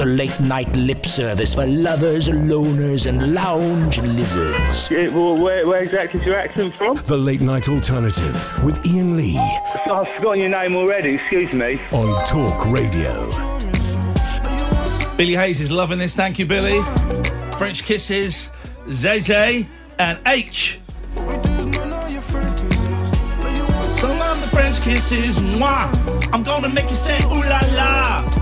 The 0.00 0.06
late 0.06 0.40
night 0.40 0.74
lip 0.76 1.04
service 1.04 1.54
for 1.54 1.66
lovers, 1.66 2.30
loners, 2.30 3.06
and 3.06 3.34
lounge 3.34 4.00
lizards. 4.00 4.90
Yeah, 4.90 5.08
well, 5.08 5.36
where, 5.36 5.66
where 5.66 5.82
exactly 5.82 6.20
is 6.20 6.26
your 6.26 6.38
accent 6.38 6.74
from? 6.74 6.96
The 7.04 7.18
Late 7.18 7.42
Night 7.42 7.68
Alternative 7.68 8.64
with 8.64 8.78
Iain 8.86 9.18
Lee 9.18 9.34
oh, 9.36 10.00
I've 10.00 10.08
forgotten 10.16 10.40
your 10.40 10.48
name 10.48 10.74
already, 10.74 11.16
excuse 11.16 11.52
me. 11.52 11.78
on 11.92 12.24
Talk 12.24 12.64
Radio. 12.72 13.28
Billy 15.18 15.34
Hayes 15.34 15.60
is 15.60 15.70
loving 15.70 15.98
this. 15.98 16.16
Thank 16.16 16.38
you, 16.38 16.46
Billy. 16.46 16.80
French 17.58 17.82
kisses, 17.82 18.48
Zay 18.88 19.66
and 19.98 20.18
H. 20.26 20.80
Some 21.14 21.28
of 24.22 24.40
the 24.40 24.48
French 24.50 24.80
kisses, 24.80 25.38
moi. 25.58 25.90
I'm 26.32 26.42
gonna 26.42 26.70
make 26.70 26.88
you 26.88 26.96
say 26.96 27.18
ooh 27.24 27.42
la 27.42 27.60
la. 27.74 28.39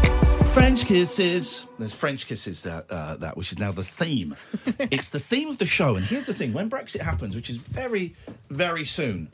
French 0.58 0.86
kisses. 0.86 1.66
There's 1.78 1.92
French 1.92 2.26
kisses 2.26 2.64
that 2.64 2.86
uh, 2.90 3.14
that 3.18 3.36
which 3.36 3.52
is 3.52 3.60
now 3.60 3.70
the 3.70 3.84
theme. 3.84 4.34
it's 4.78 5.08
the 5.08 5.20
theme 5.20 5.50
of 5.50 5.58
the 5.58 5.66
show. 5.66 5.94
And 5.94 6.04
here's 6.04 6.24
the 6.24 6.34
thing: 6.34 6.52
when 6.52 6.68
Brexit 6.68 7.00
happens, 7.00 7.36
which 7.36 7.48
is 7.48 7.58
very, 7.58 8.16
very 8.50 8.84
soon, 8.84 9.28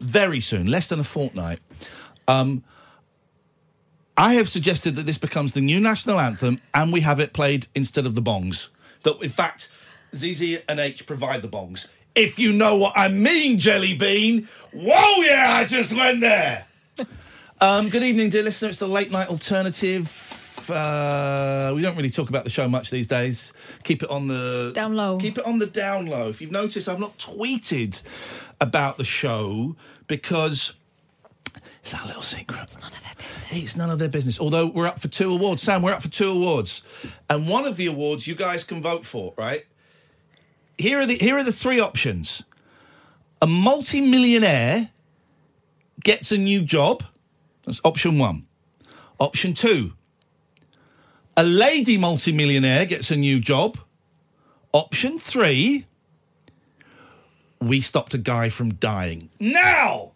very 0.00 0.40
soon, 0.40 0.68
less 0.68 0.88
than 0.88 0.98
a 0.98 1.04
fortnight. 1.04 1.60
Um, 2.26 2.64
I 4.16 4.34
have 4.34 4.48
suggested 4.48 4.94
that 4.94 5.04
this 5.04 5.18
becomes 5.18 5.52
the 5.52 5.60
new 5.60 5.80
national 5.80 6.18
anthem 6.18 6.58
and 6.74 6.92
we 6.92 7.00
have 7.00 7.20
it 7.20 7.32
played 7.32 7.66
instead 7.74 8.06
of 8.06 8.14
the 8.14 8.22
bongs. 8.22 8.68
That, 9.02 9.22
in 9.22 9.30
fact, 9.30 9.68
ZZ 10.14 10.62
and 10.68 10.80
H 10.80 11.06
provide 11.06 11.42
the 11.42 11.48
bongs. 11.48 11.88
If 12.14 12.38
you 12.38 12.52
know 12.52 12.76
what 12.76 12.92
I 12.96 13.08
mean, 13.08 13.58
Jelly 13.58 13.94
Bean. 13.94 14.48
Whoa, 14.72 15.22
yeah, 15.22 15.56
I 15.56 15.64
just 15.66 15.94
went 15.94 16.20
there. 16.20 16.66
um, 17.60 17.90
good 17.90 18.02
evening, 18.02 18.30
dear 18.30 18.42
listener. 18.42 18.70
It's 18.70 18.78
the 18.78 18.88
late 18.88 19.10
night 19.10 19.28
alternative. 19.28 20.29
Uh, 20.70 21.72
we 21.74 21.82
don't 21.82 21.96
really 21.96 22.10
talk 22.10 22.28
about 22.28 22.44
the 22.44 22.50
show 22.50 22.68
much 22.68 22.90
these 22.90 23.06
days. 23.06 23.52
Keep 23.84 24.02
it 24.02 24.10
on 24.10 24.28
the 24.28 24.72
Down 24.74 24.94
low. 24.94 25.18
Keep 25.18 25.38
it 25.38 25.46
on 25.46 25.58
the 25.58 25.66
down 25.66 26.06
low. 26.06 26.28
If 26.28 26.40
you've 26.40 26.52
noticed, 26.52 26.88
I've 26.88 27.00
not 27.00 27.18
tweeted 27.18 28.50
about 28.60 28.96
the 28.96 29.04
show 29.04 29.76
because 30.06 30.74
it's 31.82 31.94
our 31.94 32.06
little 32.06 32.22
secret. 32.22 32.60
It's 32.62 32.80
none 32.80 32.92
of 32.92 33.02
their 33.02 33.14
business. 33.16 33.62
It's 33.64 33.76
none 33.76 33.90
of 33.90 33.98
their 33.98 34.08
business. 34.08 34.38
Although 34.38 34.66
we're 34.66 34.86
up 34.86 34.98
for 34.98 35.08
two 35.08 35.32
awards. 35.32 35.62
Sam, 35.62 35.82
we're 35.82 35.92
up 35.92 36.02
for 36.02 36.08
two 36.08 36.30
awards. 36.30 36.82
And 37.28 37.48
one 37.48 37.66
of 37.66 37.76
the 37.76 37.86
awards 37.86 38.26
you 38.26 38.34
guys 38.34 38.64
can 38.64 38.82
vote 38.82 39.06
for, 39.06 39.34
right? 39.36 39.64
Here 40.78 41.00
are 41.00 41.06
the 41.06 41.16
here 41.16 41.36
are 41.36 41.44
the 41.44 41.52
three 41.52 41.80
options. 41.80 42.44
A 43.42 43.46
multi-millionaire 43.46 44.90
gets 46.04 46.32
a 46.32 46.38
new 46.38 46.62
job. 46.62 47.02
That's 47.64 47.80
option 47.84 48.18
one. 48.18 48.46
Option 49.18 49.54
two. 49.54 49.92
A 51.36 51.44
lady 51.44 51.96
multi-millionaire 51.96 52.86
gets 52.86 53.10
a 53.10 53.16
new 53.16 53.40
job. 53.40 53.78
Option 54.72 55.18
three. 55.18 55.86
We 57.60 57.80
stopped 57.80 58.14
a 58.14 58.18
guy 58.18 58.48
from 58.48 58.74
dying. 58.74 59.30
Now, 59.38 60.12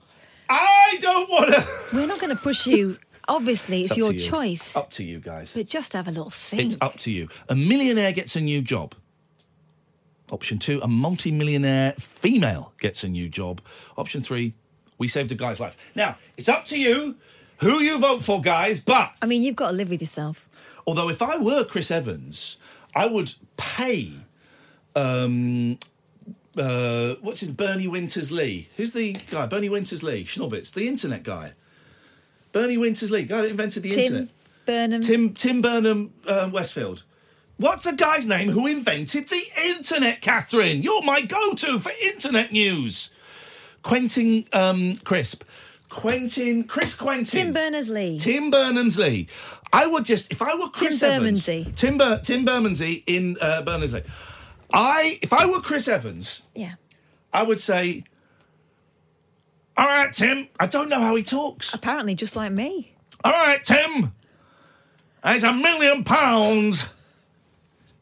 I 0.49 0.97
don't 1.01 1.29
want 1.31 1.55
to. 1.55 1.67
We're 1.93 2.07
not 2.07 2.21
going 2.21 2.35
to 2.35 2.43
push 2.43 2.67
you. 2.67 2.99
Obviously, 3.29 3.83
it's, 3.83 3.93
up 3.93 3.99
your 3.99 4.13
you. 4.13 4.21
choice. 4.21 4.77
Up 4.77 4.91
to 4.93 5.05
you 5.05 5.19
guys. 5.19 5.53
But 5.55 5.67
just 5.67 5.93
have 5.95 6.09
a 6.09 6.11
little 6.11 6.31
think. 6.31 6.63
It's 6.63 6.77
up 6.81 6.99
to 7.01 7.11
you. 7.11 7.29
A 7.49 7.55
millionaire 7.55 8.13
gets 8.13 8.37
a 8.37 8.41
new 8.41 8.61
job. 8.61 8.95
Option 10.31 10.59
two, 10.59 10.81
a 10.83 10.89
multi-millionaire 10.89 11.93
female 11.99 12.73
gets 12.81 13.05
a 13.05 13.09
new 13.09 13.29
job. 13.29 13.61
Option 13.97 14.23
three, 14.23 14.55
we 14.99 15.07
saved 15.07 15.31
a 15.33 15.35
guy's 15.35 15.61
life. 15.61 15.93
Now, 15.95 16.17
it's 16.37 16.49
up 16.49 16.65
to 16.67 16.79
you 16.79 17.17
who 17.59 17.81
you 17.81 17.99
vote 17.99 18.23
for, 18.23 18.41
guys, 18.41 18.79
but 18.79 19.13
I 19.23 19.27
mean, 19.27 19.43
you've 19.43 19.57
got 19.57 19.71
to 19.71 19.75
live 19.77 19.91
with 19.91 20.01
yourself. 20.01 20.49
Although 20.87 21.09
if 21.09 21.22
I 21.22 21.37
were 21.37 21.65
Chris 21.65 21.91
Evans, 21.91 22.56
I 22.95 23.06
would 23.06 23.34
pay 23.56 24.12
um 24.97 25.78
uh 26.56 27.15
what's 27.21 27.41
his 27.41 27.50
Bernie 27.50 27.89
Winters 27.89 28.31
Lee? 28.31 28.69
Who's 28.77 28.93
the 28.93 29.15
guy? 29.31 29.47
Bernie 29.47 29.69
Winters 29.69 30.03
Lee, 30.03 30.25
Schnobbits, 30.25 30.72
the 30.72 30.89
internet 30.89 31.22
guy. 31.22 31.53
Bernie 32.53 32.78
Winters 32.78 33.11
Lee, 33.11 33.25
guy 33.25 33.43
that 33.43 33.50
invented 33.50 33.83
the 33.83 33.91
Tim 33.91 33.99
internet. 33.99 34.28
Burnham. 34.67 35.00
Tim 35.03 35.34
Tim 35.34 35.61
Burnham 35.61 36.12
um, 36.28 36.53
Westfield. 36.53 37.03
What's 37.56 37.84
the 37.84 37.95
guy's 37.95 38.27
name 38.27 38.49
who 38.49 38.66
invented 38.66 39.28
the 39.28 39.43
internet, 39.65 40.21
Catherine? 40.21 40.83
You're 40.83 41.03
my 41.03 41.21
go-to 41.21 41.78
for 41.78 41.93
internet 42.03 42.51
news. 42.51 43.11
Quentin 43.83 44.45
um, 44.53 44.97
Crisp. 45.05 45.45
Quentin 45.94 46.65
Chris 46.65 46.94
Quentin. 46.94 47.25
Tim 47.27 47.53
Berners 47.53 47.88
Lee. 47.88 48.19
Tim 48.19 48.50
Berners-Lee. 48.50 49.28
I 49.72 49.87
would 49.87 50.05
just, 50.05 50.31
if 50.32 50.43
I 50.43 50.55
were 50.56 50.69
Chris 50.69 51.00
Tim 51.00 51.10
Evans, 51.10 51.47
Bermondsey. 51.47 51.72
Tim 51.77 51.97
Ber- 51.99 52.21
Tim 52.22 52.44
Bermondsey 52.44 53.05
in 53.06 53.37
uh, 53.41 53.62
Berners-Lee. 53.62 54.03
I, 54.72 55.19
if 55.22 55.33
I 55.33 55.47
were 55.47 55.60
Chris 55.60 55.87
Evans, 55.88 56.43
Yeah. 56.54 56.75
I 57.33 57.43
would 57.44 57.60
say, 57.60 58.04
"All 59.77 59.87
right, 59.87 60.12
Tim. 60.12 60.49
I 60.60 60.66
don't 60.66 60.88
know 60.88 61.00
how 61.00 61.15
he 61.16 61.22
talks. 61.22 61.72
Apparently, 61.75 62.15
just 62.15 62.37
like 62.37 62.53
me. 62.53 62.94
All 63.25 63.33
right, 63.33 63.65
Tim. 63.65 64.12
There's 65.22 65.43
a 65.44 65.53
million 65.53 66.04
pounds. 66.04 66.87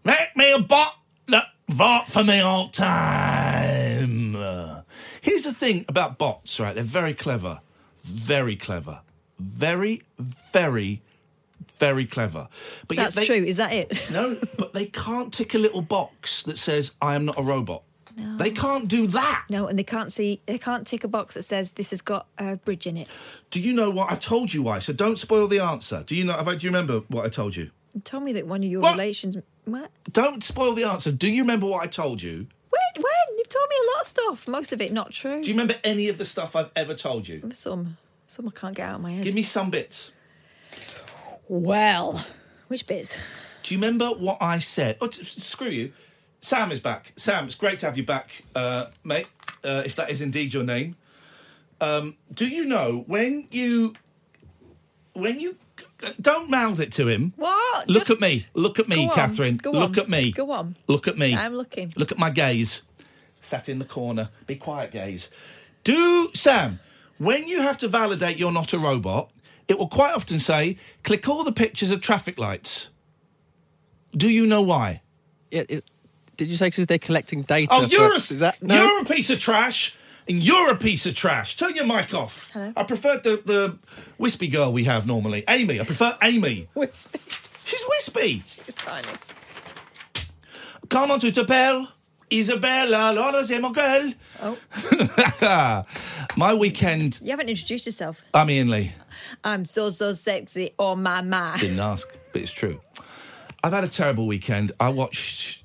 Make 0.04 0.36
me 0.36 0.52
a 0.52 0.58
bot 0.60 0.96
that 1.28 1.46
vote 1.68 2.06
for 2.08 2.24
me 2.24 2.40
all 2.40 2.68
time. 2.68 4.36
Here's 5.20 5.44
the 5.44 5.52
thing 5.54 5.84
about 5.88 6.18
bots, 6.18 6.58
right? 6.58 6.74
They're 6.74 6.82
very 6.84 7.14
clever. 7.14 7.60
Very 8.04 8.56
clever. 8.56 9.00
Very, 9.38 10.02
very, 10.52 11.02
very 11.78 12.06
clever. 12.06 12.48
But 12.88 12.96
That's 12.96 13.16
they- 13.16 13.24
true. 13.24 13.36
Is 13.44 13.56
that 13.56 13.72
it? 13.72 14.10
No, 14.10 14.38
but 14.58 14.72
they 14.74 14.86
can't 14.86 15.32
tick 15.32 15.54
a 15.54 15.58
little 15.58 15.82
box 15.82 16.42
that 16.44 16.58
says, 16.58 16.92
I 17.00 17.14
am 17.14 17.24
not 17.24 17.38
a 17.38 17.42
robot. 17.42 17.82
No. 18.16 18.36
They 18.36 18.50
can't 18.50 18.88
do 18.88 19.06
that. 19.06 19.44
No, 19.48 19.66
and 19.68 19.78
they 19.78 19.82
can't 19.84 20.12
see. 20.12 20.42
They 20.44 20.58
can't 20.58 20.86
tick 20.86 21.02
a 21.02 21.08
box 21.08 21.32
that 21.34 21.44
says 21.44 21.72
this 21.72 21.90
has 21.90 22.02
got 22.02 22.26
a 22.36 22.56
bridge 22.56 22.86
in 22.86 22.98
it. 22.98 23.08
Do 23.50 23.58
you 23.58 23.72
know 23.72 23.88
what? 23.88 24.12
I've 24.12 24.20
told 24.20 24.52
you 24.52 24.62
why, 24.62 24.80
so 24.80 24.92
don't 24.92 25.18
spoil 25.18 25.48
the 25.48 25.60
answer. 25.60 26.04
Do 26.06 26.14
you 26.14 26.24
know? 26.24 26.34
Have 26.34 26.46
I, 26.46 26.54
do 26.56 26.66
you 26.66 26.70
remember 26.70 27.00
what 27.08 27.24
I 27.24 27.30
told 27.30 27.56
you? 27.56 27.70
You 27.94 28.02
told 28.02 28.22
me 28.24 28.34
that 28.34 28.46
one 28.46 28.62
of 28.62 28.68
your 28.70 28.82
What? 28.82 28.92
relations. 28.92 29.38
What? 29.64 29.90
Don't 30.12 30.44
spoil 30.44 30.74
the 30.74 30.84
answer. 30.84 31.10
Do 31.10 31.26
you 31.32 31.40
remember 31.42 31.64
what 31.66 31.82
I 31.82 31.86
told 31.86 32.20
you? 32.20 32.48
When? 33.54 33.60
When? 33.60 33.70
You've 33.70 33.70
told 33.70 33.70
me 33.70 33.76
a 33.76 33.88
lot 33.96 34.00
of 34.00 34.06
stuff. 34.06 34.48
Most 34.48 34.72
of 34.72 34.80
it 34.80 34.92
not 34.92 35.10
true. 35.12 35.42
Do 35.42 35.48
you 35.48 35.54
remember 35.54 35.74
any 35.84 36.08
of 36.08 36.18
the 36.18 36.24
stuff 36.24 36.56
I've 36.56 36.70
ever 36.76 36.94
told 36.94 37.28
you? 37.28 37.50
Some. 37.52 37.96
Some 38.26 38.48
I 38.48 38.50
can't 38.50 38.76
get 38.76 38.88
out 38.88 38.96
of 38.96 39.00
my 39.02 39.12
head. 39.12 39.24
Give 39.24 39.34
me 39.34 39.42
some 39.42 39.70
bits. 39.70 40.12
Well, 41.48 42.24
which 42.68 42.86
bits? 42.86 43.18
Do 43.62 43.74
you 43.74 43.78
remember 43.80 44.06
what 44.08 44.38
I 44.40 44.58
said? 44.58 44.96
Oh, 45.00 45.06
t- 45.06 45.24
screw 45.24 45.68
you. 45.68 45.92
Sam 46.40 46.72
is 46.72 46.80
back. 46.80 47.12
Sam, 47.16 47.44
it's 47.44 47.54
great 47.54 47.78
to 47.80 47.86
have 47.86 47.96
you 47.96 48.04
back, 48.04 48.42
uh, 48.54 48.86
mate. 49.04 49.30
Uh, 49.62 49.82
if 49.84 49.94
that 49.96 50.10
is 50.10 50.20
indeed 50.20 50.52
your 50.54 50.64
name. 50.64 50.96
Um, 51.80 52.16
do 52.32 52.48
you 52.48 52.64
know 52.64 53.04
when 53.06 53.48
you 53.50 53.94
when 55.12 55.38
you 55.40 55.56
don't 56.20 56.50
mouth 56.50 56.80
it 56.80 56.92
to 56.92 57.06
him? 57.08 57.32
What? 57.36 57.88
Look 57.88 58.06
Just- 58.06 58.12
at 58.12 58.20
me. 58.20 58.44
Look 58.54 58.78
at 58.78 58.88
me, 58.88 58.96
Go 58.96 59.10
on. 59.10 59.14
Catherine. 59.14 59.56
Go 59.58 59.70
Look 59.72 59.98
at 59.98 60.08
me. 60.08 60.32
Go 60.32 60.50
on. 60.52 60.76
Look 60.86 61.06
at 61.06 61.18
me. 61.18 61.34
I'm 61.34 61.54
looking. 61.54 61.92
Look 61.96 62.10
at 62.12 62.18
my 62.18 62.30
gaze. 62.30 62.82
Sat 63.42 63.68
in 63.68 63.78
the 63.78 63.84
corner. 63.84 64.30
Be 64.46 64.56
quiet, 64.56 64.92
gaze. 64.92 65.28
Do 65.84 66.30
Sam, 66.32 66.80
when 67.18 67.46
you 67.48 67.60
have 67.62 67.78
to 67.78 67.88
validate 67.88 68.38
you're 68.38 68.52
not 68.52 68.72
a 68.72 68.78
robot, 68.78 69.30
it 69.68 69.78
will 69.78 69.88
quite 69.88 70.14
often 70.14 70.38
say, 70.38 70.76
click 71.02 71.28
all 71.28 71.44
the 71.44 71.52
pictures 71.52 71.90
of 71.90 72.00
traffic 72.00 72.38
lights. 72.38 72.88
Do 74.16 74.28
you 74.28 74.46
know 74.46 74.62
why? 74.62 75.02
Yeah, 75.50 75.62
it, 75.68 75.84
did 76.36 76.48
you 76.48 76.56
say 76.56 76.66
because 76.66 76.86
they're 76.86 76.98
collecting 76.98 77.42
data? 77.42 77.68
Oh, 77.70 77.86
you're 77.86 78.14
a, 78.14 78.34
that, 78.34 78.62
no? 78.62 78.74
you're 78.74 79.02
a 79.02 79.04
piece 79.04 79.30
of 79.30 79.38
trash, 79.38 79.94
and 80.28 80.38
you're 80.38 80.70
a 80.70 80.76
piece 80.76 81.06
of 81.06 81.14
trash. 81.14 81.56
Turn 81.56 81.74
your 81.74 81.86
mic 81.86 82.14
off. 82.14 82.50
Hello? 82.52 82.72
I 82.76 82.84
prefer 82.84 83.18
the 83.18 83.42
the 83.44 83.78
wispy 84.18 84.48
girl 84.48 84.72
we 84.72 84.84
have 84.84 85.06
normally, 85.06 85.44
Amy. 85.48 85.80
I 85.80 85.84
prefer 85.84 86.16
Amy. 86.22 86.68
Wispy. 86.74 87.20
She's 87.64 87.84
wispy. 87.88 88.42
She's 88.64 88.74
tiny. 88.74 89.08
Comment 90.88 91.20
tu 91.20 91.30
t'appelles? 91.30 91.86
Isabella, 92.32 93.12
Lana, 93.12 93.44
c'est 93.44 93.60
mon 93.60 93.72
girl. 93.72 94.12
Oh, 94.42 95.84
My 96.36 96.54
weekend. 96.54 97.20
you 97.22 97.30
haven't 97.30 97.50
introduced 97.50 97.84
yourself. 97.84 98.22
I'm 98.32 98.48
Iain 98.48 98.70
Lee. 98.70 98.92
I'm 99.44 99.64
so 99.66 99.90
so 99.90 100.12
sexy. 100.12 100.70
Oh 100.78 100.96
my 100.96 101.20
my. 101.20 101.58
Didn't 101.60 101.78
ask, 101.78 102.08
but 102.32 102.40
it's 102.40 102.52
true. 102.52 102.80
I've 103.62 103.72
had 103.72 103.84
a 103.84 103.88
terrible 103.88 104.26
weekend. 104.26 104.72
I 104.80 104.88
watched 104.88 105.62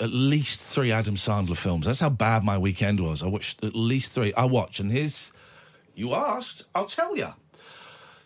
at 0.00 0.10
least 0.10 0.60
three 0.60 0.92
Adam 0.92 1.14
Sandler 1.14 1.56
films. 1.56 1.86
That's 1.86 2.00
how 2.00 2.10
bad 2.10 2.44
my 2.44 2.58
weekend 2.58 3.00
was. 3.00 3.22
I 3.22 3.26
watched 3.26 3.64
at 3.64 3.74
least 3.74 4.12
three. 4.12 4.34
I 4.34 4.44
watched, 4.44 4.80
and 4.80 4.92
here's 4.92 5.32
you 5.94 6.14
asked. 6.14 6.64
I'll 6.74 6.86
tell 6.86 7.16
you. 7.16 7.28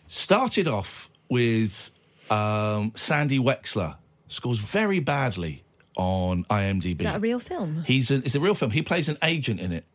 Started 0.07 0.67
off 0.67 1.09
with 1.29 1.89
um, 2.29 2.91
Sandy 2.95 3.39
Wexler 3.39 3.95
scores 4.27 4.57
very 4.59 4.99
badly 4.99 5.63
on 6.01 6.43
IMDb. 6.45 6.99
Is 6.99 7.05
that 7.05 7.17
a 7.17 7.19
real 7.19 7.39
film? 7.39 7.83
He's 7.85 8.09
a, 8.09 8.15
it's 8.15 8.35
a 8.35 8.39
real 8.39 8.55
film. 8.55 8.71
He 8.71 8.81
plays 8.81 9.07
an 9.07 9.17
agent 9.23 9.59
in 9.59 9.71
it. 9.71 9.85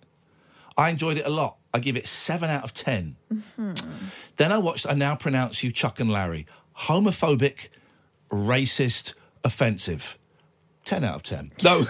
I 0.77 0.91
enjoyed 0.91 1.17
it 1.17 1.27
a 1.27 1.31
lot. 1.31 1.57
I 1.75 1.79
give 1.79 1.97
it 1.97 2.07
seven 2.07 2.49
out 2.49 2.65
of 2.65 2.73
10 2.73 3.17
Then 4.37 4.53
I 4.53 4.59
watched 4.59 4.87
I 4.89 4.95
Now 4.95 5.17
Pronounce 5.17 5.63
You 5.63 5.73
Chuck 5.73 6.01
and 6.01 6.11
Larry. 6.11 6.47
Homophobic, 6.81 7.69
racist, 8.31 9.15
offensive. 9.43 10.17
10 10.85 11.05
out 11.05 11.17
of 11.17 11.23
10. 11.23 11.53
No. 11.63 11.81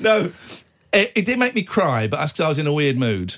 no. 0.00 0.32
It, 0.92 1.12
it 1.14 1.24
did 1.24 1.38
make 1.38 1.54
me 1.54 1.62
cry, 1.62 2.06
but 2.06 2.18
that's 2.18 2.32
because 2.32 2.44
I 2.44 2.48
was 2.48 2.58
in 2.58 2.66
a 2.66 2.72
weird 2.72 2.96
mood. 2.96 3.36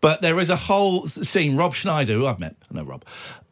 But 0.00 0.20
there 0.20 0.40
is 0.40 0.50
a 0.50 0.56
whole 0.56 1.06
scene. 1.06 1.56
Rob 1.56 1.74
Schneider, 1.74 2.14
who 2.14 2.26
I've 2.26 2.40
met, 2.40 2.56
I 2.70 2.74
know 2.74 2.84
Rob, 2.84 3.04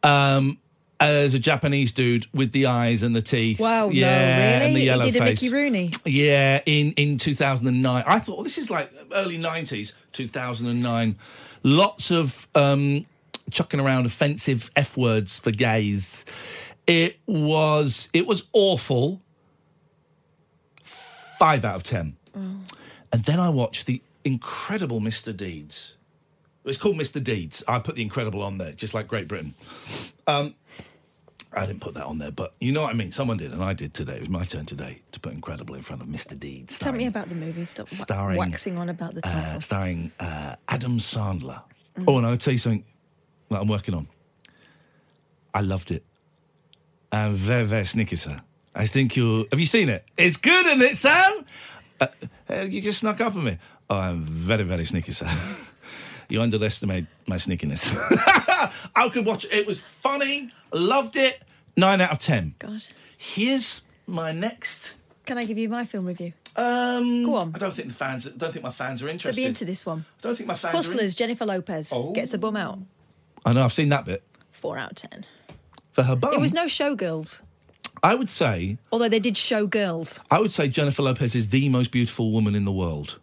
um, 0.03 0.57
as 1.01 1.33
a 1.33 1.39
Japanese 1.39 1.91
dude 1.91 2.27
with 2.31 2.51
the 2.51 2.67
eyes 2.67 3.01
and 3.03 3.15
the 3.15 3.21
teeth. 3.21 3.59
Wow, 3.59 3.87
no, 3.87 3.91
yeah, 3.91 4.59
really? 4.59 4.87
And 4.87 4.99
the 4.99 5.05
He 5.05 5.11
did 5.11 5.21
a 5.21 5.25
face. 5.25 5.41
Mickey 5.41 5.53
Rooney? 5.53 5.91
Yeah, 6.05 6.61
in, 6.65 6.91
in 6.91 7.17
2009. 7.17 8.03
I 8.05 8.19
thought, 8.19 8.35
well, 8.37 8.43
this 8.43 8.57
is 8.57 8.69
like 8.69 8.93
early 9.13 9.37
90s, 9.37 9.93
2009. 10.11 11.15
Lots 11.63 12.11
of 12.11 12.47
um, 12.55 13.05
chucking 13.49 13.79
around 13.79 14.05
offensive 14.05 14.69
F 14.75 14.95
words 14.95 15.39
for 15.39 15.51
gays. 15.51 16.23
It 16.87 17.19
was 17.25 18.09
it 18.13 18.25
was 18.25 18.47
awful. 18.53 19.21
Five 20.83 21.65
out 21.65 21.75
of 21.75 21.83
ten. 21.83 22.17
And 22.33 23.25
then 23.25 23.39
I 23.39 23.49
watched 23.49 23.87
the 23.87 24.01
incredible 24.23 24.99
Mr. 24.99 25.35
Deeds. 25.35 25.95
It's 26.63 26.77
called 26.77 26.95
Mr. 26.97 27.23
Deeds. 27.23 27.63
I 27.67 27.79
put 27.79 27.95
the 27.95 28.01
incredible 28.03 28.41
on 28.41 28.57
there, 28.57 28.71
just 28.73 28.93
like 28.93 29.07
Great 29.07 29.27
Britain. 29.27 29.55
Um, 30.27 30.55
I 31.53 31.65
didn't 31.65 31.81
put 31.81 31.95
that 31.95 32.05
on 32.05 32.17
there, 32.17 32.31
but 32.31 32.53
you 32.61 32.71
know 32.71 32.81
what 32.83 32.91
I 32.91 32.93
mean. 32.93 33.11
Someone 33.11 33.35
did, 33.37 33.51
and 33.51 33.61
I 33.63 33.73
did 33.73 33.93
today. 33.93 34.13
It 34.15 34.19
was 34.21 34.29
my 34.29 34.45
turn 34.45 34.65
today 34.65 35.01
to 35.11 35.19
put 35.19 35.33
incredible 35.33 35.75
in 35.75 35.81
front 35.81 36.01
of 36.01 36.07
Mr. 36.07 36.39
Deeds. 36.39 36.79
Tell 36.79 36.93
me 36.93 37.07
about 37.07 37.27
the 37.27 37.35
movie. 37.35 37.65
Stop 37.65 37.89
starring, 37.89 38.37
waxing 38.37 38.77
on 38.77 38.87
about 38.89 39.15
the 39.15 39.21
title. 39.21 39.57
uh, 39.57 39.59
starring 39.59 40.11
uh, 40.19 40.55
Adam 40.69 40.97
Sandler. 40.97 41.61
Oh, 42.07 42.17
and 42.17 42.25
I'll 42.25 42.37
tell 42.37 42.53
you 42.53 42.57
something 42.57 42.85
that 43.49 43.59
I'm 43.61 43.67
working 43.67 43.93
on. 43.93 44.07
I 45.53 45.59
loved 45.59 45.91
it. 45.91 46.05
I'm 47.11 47.33
very, 47.33 47.65
very 47.65 47.83
sneaky, 47.85 48.15
sir. 48.15 48.39
I 48.73 48.85
think 48.85 49.17
you 49.17 49.45
have 49.51 49.59
you 49.59 49.65
seen 49.65 49.89
it? 49.89 50.05
It's 50.17 50.37
good, 50.37 50.65
isn't 50.67 50.81
it, 50.81 50.95
Sam? 50.95 51.45
Uh, 51.99 52.07
uh, 52.49 52.61
you 52.61 52.81
just 52.81 52.99
snuck 53.01 53.19
up 53.19 53.35
on 53.35 53.43
me. 53.43 53.57
Oh, 53.89 53.97
I'm 53.97 54.21
very, 54.23 54.63
very 54.63 54.85
sneaky, 54.85 55.11
sir. 55.11 55.27
you 56.31 56.41
underestimate 56.41 57.05
my 57.27 57.35
sneakiness. 57.35 57.95
I 58.95 59.09
could 59.09 59.25
watch 59.25 59.45
it. 59.45 59.53
It 59.53 59.67
was 59.67 59.81
funny. 59.81 60.49
Loved 60.73 61.15
it. 61.17 61.41
Nine 61.77 62.01
out 62.01 62.11
of 62.11 62.19
ten. 62.19 62.55
God. 62.59 62.81
Here's 63.17 63.81
my 64.07 64.31
next. 64.31 64.95
Can 65.25 65.37
I 65.37 65.45
give 65.45 65.57
you 65.57 65.69
my 65.69 65.85
film 65.85 66.05
review? 66.05 66.33
Um, 66.55 67.23
Go 67.23 67.35
on. 67.35 67.51
I 67.55 67.59
don't 67.59 67.73
think 67.73 67.87
the 67.89 67.93
fans. 67.93 68.27
I 68.27 68.31
don't 68.31 68.51
think 68.51 68.63
my 68.63 68.71
fans 68.71 69.01
are 69.03 69.07
interested. 69.07 69.37
They'll 69.37 69.45
be 69.45 69.47
into 69.47 69.65
this 69.65 69.85
one. 69.85 70.05
I 70.17 70.21
don't 70.21 70.35
think 70.35 70.47
my 70.47 70.55
fans. 70.55 70.73
Are 70.73 70.77
in- 70.77 70.83
Hustlers, 70.83 71.15
Jennifer 71.15 71.45
Lopez 71.45 71.91
Oh. 71.93 72.11
gets 72.11 72.33
a 72.33 72.37
bum 72.37 72.55
out. 72.57 72.79
I 73.45 73.53
know. 73.53 73.63
I've 73.63 73.73
seen 73.73 73.89
that 73.89 74.05
bit 74.05 74.23
Four 74.51 74.77
out 74.77 74.91
of 74.91 74.97
ten. 74.97 75.25
for 75.91 76.03
her 76.03 76.15
bum. 76.15 76.33
It 76.33 76.39
was 76.41 76.53
no 76.53 76.65
showgirls, 76.65 77.41
I 78.03 78.15
would 78.15 78.29
say. 78.29 78.77
although 78.91 79.07
they 79.09 79.19
did 79.19 79.37
show 79.37 79.65
girls. 79.67 80.19
I 80.29 80.39
would 80.39 80.51
say 80.51 80.67
Jennifer 80.67 81.01
Lopez 81.03 81.35
is 81.35 81.49
the 81.49 81.69
most 81.69 81.91
beautiful 81.91 82.31
woman 82.31 82.53
in 82.55 82.65
the 82.65 82.71
world. 82.71 83.19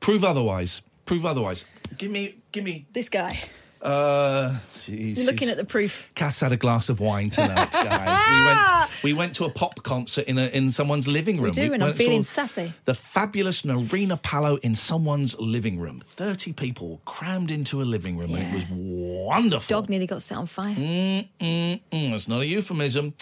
Prove 0.00 0.22
otherwise. 0.24 0.82
Prove 1.06 1.24
otherwise. 1.24 1.64
Give 1.96 2.10
me. 2.10 2.36
Give 2.52 2.64
me. 2.64 2.86
This 2.92 3.08
guy. 3.08 3.38
Uh, 3.80 4.56
jeez, 4.78 5.16
You're 5.18 5.26
looking 5.26 5.48
at 5.48 5.56
the 5.56 5.64
proof. 5.64 6.10
Cat's 6.16 6.40
had 6.40 6.50
a 6.50 6.56
glass 6.56 6.88
of 6.88 6.98
wine 6.98 7.30
tonight, 7.30 7.70
guys. 7.72 8.24
we 8.28 8.44
went 8.44 9.04
we 9.04 9.12
went 9.12 9.34
to 9.36 9.44
a 9.44 9.50
pop 9.50 9.84
concert 9.84 10.24
in 10.26 10.36
a, 10.36 10.46
in 10.48 10.72
someone's 10.72 11.06
living 11.06 11.36
room. 11.36 11.44
We 11.44 11.50
do, 11.52 11.72
and 11.72 11.84
I'm 11.84 11.94
feeling 11.94 12.24
sassy. 12.24 12.72
The 12.86 12.94
fabulous 12.94 13.62
Narina 13.62 14.20
Palo 14.20 14.56
in 14.56 14.74
someone's 14.74 15.38
living 15.38 15.78
room. 15.78 16.00
Thirty 16.00 16.52
people 16.52 17.00
crammed 17.04 17.52
into 17.52 17.80
a 17.80 17.84
living 17.84 18.16
room, 18.18 18.34
and 18.34 18.42
it 18.42 18.52
was 18.52 18.66
wonderful. 18.70 19.76
Dog 19.80 19.88
nearly 19.88 20.08
got 20.08 20.22
set 20.22 20.38
on 20.38 20.46
fire. 20.46 20.74
Mm, 20.74 21.28
mm, 21.40 21.80
mm. 21.92 22.10
That's 22.10 22.26
not 22.26 22.40
a 22.40 22.46
euphemism. 22.46 23.14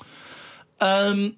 Um, 0.81 1.37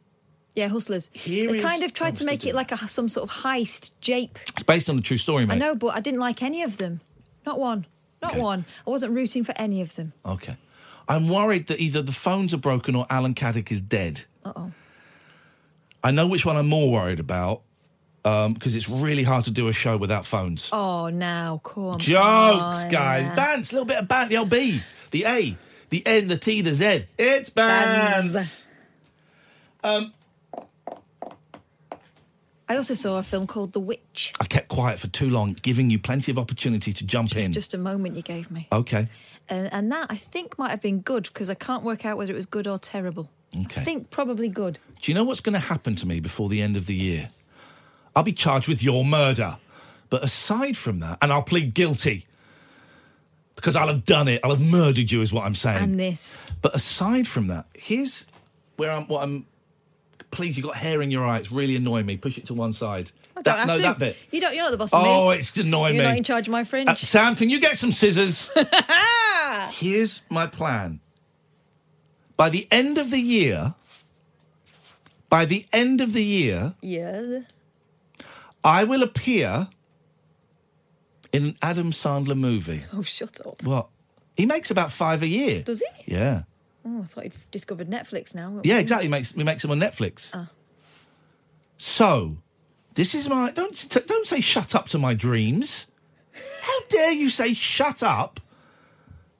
Yeah, 0.55 0.69
Hustlers. 0.69 1.11
Here 1.13 1.51
they 1.51 1.59
is- 1.59 1.65
kind 1.65 1.83
of 1.83 1.93
tried 1.93 2.15
to 2.17 2.25
make 2.25 2.47
it 2.47 2.55
like 2.55 2.71
a 2.71 2.77
some 2.89 3.09
sort 3.09 3.29
of 3.29 3.37
heist 3.39 3.91
jape. 4.01 4.39
it's 4.49 4.63
based 4.63 4.89
on 4.89 4.97
a 4.99 5.03
true 5.03 5.19
story, 5.19 5.45
mate. 5.45 5.55
I 5.55 5.59
know, 5.59 5.75
but 5.75 5.89
I 5.89 6.01
didn't 6.01 6.21
like 6.21 6.41
any 6.43 6.63
of 6.63 6.77
them. 6.79 7.01
Not 7.49 7.59
one. 7.59 7.87
Not 8.21 8.33
Okay. 8.33 8.41
one. 8.43 8.67
I 8.87 8.91
wasn't 8.91 9.15
rooting 9.15 9.43
for 9.43 9.55
any 9.57 9.81
of 9.81 9.95
them. 9.95 10.13
Okay. 10.27 10.57
I'm 11.09 11.31
worried 11.31 11.69
that 11.69 11.81
either 11.81 12.03
the 12.03 12.13
phones 12.13 12.53
are 12.53 12.59
broken 12.59 12.95
or 12.95 13.07
Alan 13.09 13.33
Caddick 13.35 13.73
is 13.73 13.81
dead. 13.81 14.25
Uh 14.45 14.53
oh. 14.55 14.73
I 16.05 16.11
know 16.11 16.27
which 16.27 16.45
one 16.45 16.57
I'm 16.59 16.69
more 16.69 16.93
worried 16.93 17.21
about 17.21 17.63
because 18.23 18.77
it's 18.77 18.87
really 18.91 19.23
hard 19.23 19.45
to 19.45 19.51
do 19.51 19.69
a 19.69 19.73
show 19.73 19.97
without 19.97 20.27
phones. 20.27 20.69
Oh, 20.73 21.09
now 21.09 21.63
come 21.65 21.97
Jokes, 21.99 22.85
on. 22.85 22.91
guys. 22.91 23.27
Bants, 23.29 23.73
a 23.73 23.77
little 23.77 23.87
bit 23.87 23.97
of 23.97 24.07
bant. 24.09 24.29
The 24.29 24.37
old 24.37 24.51
B, 24.51 24.83
the 25.11 25.25
A, 25.25 25.57
the 25.89 26.03
N, 26.05 26.29
the 26.29 26.37
T, 26.37 26.61
the 26.61 26.75
Z. 26.75 27.07
It's 27.19 27.49
bands. 27.49 28.33
Bands. 28.35 28.67
Um, 29.83 30.13
I 32.69 32.77
also 32.77 32.95
saw 32.95 33.19
a 33.19 33.23
film 33.23 33.47
called 33.47 33.73
The 33.73 33.81
Witch. 33.81 34.33
I 34.41 34.45
kept 34.45 34.69
quiet 34.69 34.99
for 34.99 35.07
too 35.09 35.31
long, 35.31 35.57
giving 35.63 35.89
you 35.91 35.99
plenty 35.99 36.31
of 36.31 36.39
opportunity 36.39 36.93
to 36.93 37.07
jump 37.07 37.31
Just, 37.31 37.47
in. 37.47 37.53
just 37.53 37.73
a 37.75 37.79
moment 37.79 38.17
you 38.17 38.23
gave 38.23 38.51
me. 38.51 38.69
Okay. 38.71 39.09
Uh, 39.51 39.69
and 39.73 39.91
that 39.91 40.09
I 40.11 40.17
think 40.17 40.59
might 40.59 40.71
have 40.71 40.83
been 40.83 41.01
good 41.01 41.25
because 41.25 41.49
I 41.49 41.55
can't 41.55 41.83
work 41.83 42.05
out 42.05 42.19
whether 42.19 42.33
it 42.33 42.37
was 42.37 42.47
good 42.47 42.67
or 42.67 42.79
terrible. 42.79 43.31
Okay. 43.59 43.81
I 43.81 43.85
think 43.85 44.11
probably 44.11 44.49
good. 44.51 44.79
Do 45.01 45.11
you 45.11 45.15
know 45.15 45.25
what's 45.25 45.41
going 45.41 45.55
to 45.55 45.59
happen 45.59 45.95
to 45.97 46.07
me 46.07 46.21
before 46.21 46.51
the 46.51 46.61
end 46.61 46.77
of 46.77 46.85
the 46.85 46.95
year? 46.95 47.31
I'll 48.15 48.23
be 48.23 48.33
charged 48.33 48.69
with 48.69 48.83
your 48.83 49.05
murder. 49.05 49.57
But 50.11 50.23
aside 50.23 50.77
from 50.77 51.01
that, 51.01 51.19
and 51.23 51.33
I'll 51.33 51.43
plead 51.43 51.73
guilty 51.75 52.27
because 53.57 53.77
I'll 53.77 53.89
have 53.89 54.05
done 54.05 54.29
it. 54.29 54.41
I'll 54.45 54.51
have 54.51 54.71
murdered 54.71 55.11
you, 55.11 55.21
is 55.21 55.33
what 55.33 55.45
I'm 55.45 55.55
saying. 55.55 55.83
And 55.83 56.01
this. 56.01 56.39
But 56.63 56.75
aside 56.75 57.27
from 57.27 57.49
that, 57.49 57.67
here's 57.75 58.27
where 58.77 58.91
I'm. 58.91 59.07
What 59.07 59.23
I'm. 59.23 59.47
Please, 60.31 60.57
you've 60.57 60.67
got 60.67 60.77
hair 60.77 61.01
in 61.01 61.11
your 61.11 61.25
eye. 61.27 61.39
It's 61.39 61.51
really 61.51 61.75
annoying 61.75 62.07
me. 62.07 62.17
Push 62.17 62.39
it 62.39 62.47
to 62.47 62.55
one 62.55 62.73
side. 62.73 63.11
I 63.37 63.43
don't 63.43 63.45
that, 63.45 63.59
have 63.59 63.67
no, 63.69 63.77
to. 63.77 63.83
that 63.83 63.99
bit. 63.99 64.17
You 64.31 64.41
don't. 64.41 64.55
You're 64.55 64.65
not 64.65 64.73
the 64.73 64.77
boss 64.77 64.93
of 64.93 65.03
me. 65.03 65.09
Oh, 65.09 65.31
it's 65.31 65.57
annoying 65.57 65.93
me. 65.93 65.97
You're 65.97 66.05
me. 66.05 66.11
not 66.11 66.19
in 66.19 66.25
charge 66.25 66.49
of 66.49 66.53
my 66.53 66.65
fringe. 66.65 66.89
Uh, 66.89 66.95
Sam, 66.95 67.35
can 67.35 67.49
you 67.49 67.61
get 67.61 67.77
some 67.77 67.93
scissors? 67.93 68.51
Here's 69.71 70.23
my 70.29 70.47
plan. 70.47 71.01
By 72.37 72.51
the 72.51 72.69
end 72.71 72.99
of 72.99 73.11
the 73.11 73.21
year, 73.21 73.75
by 75.29 75.45
the 75.45 75.67
end 75.73 76.01
of 76.01 76.13
the 76.13 76.25
year, 76.25 76.75
yes. 76.81 77.45
I 78.63 78.85
will 78.85 79.03
appear 79.03 79.69
in 81.33 81.45
an 81.45 81.57
Adam 81.63 81.91
Sandler 81.91 82.37
movie. 82.37 82.85
Oh, 82.93 83.03
shut 83.03 83.41
up. 83.47 83.63
What? 83.63 83.89
He 84.37 84.47
makes 84.47 84.71
about 84.71 84.93
five 84.93 85.23
a 85.23 85.27
year. 85.27 85.63
Does 85.63 85.81
he? 85.81 86.15
Yeah. 86.15 86.43
Oh, 86.91 87.03
I 87.03 87.05
thought 87.05 87.25
he'd 87.25 87.33
discovered 87.51 87.91
Netflix 87.91 88.35
now. 88.35 88.61
Yeah, 88.65 88.79
exactly. 88.79 89.09
Makes 89.09 89.33
he 89.33 89.45
makes 89.45 89.63
them 89.63 89.71
on 89.73 89.81
Netflix. 89.81 90.31
Ah. 90.33 90.49
So, 91.77 92.37
this 92.95 93.15
is 93.15 93.29
my 93.29 93.51
don't 93.51 93.77
t- 93.77 94.01
don't 94.07 94.27
say 94.27 94.41
shut 94.41 94.75
up 94.75 94.89
to 94.89 94.99
my 94.99 95.15
dreams. 95.15 95.87
How 96.63 96.81
dare 96.89 97.13
you 97.13 97.29
say 97.29 97.53
shut 97.55 98.03
up 98.03 98.41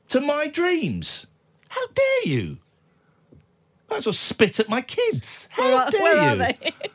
to 0.09 0.21
my 0.21 0.49
dreams? 0.49 1.27
How 1.69 1.87
dare 1.95 2.33
you? 2.35 2.59
Might 3.91 3.99
as 3.99 4.07
well 4.07 4.13
spit 4.13 4.61
at 4.61 4.69
my 4.69 4.83
kids. 4.83 5.49
How 5.53 5.63
Where 5.63 5.75
are- 5.77 5.91
dare 5.91 6.03
where 6.03 6.25
you? 6.25 6.31
are 6.31 6.37
they? 6.37 6.73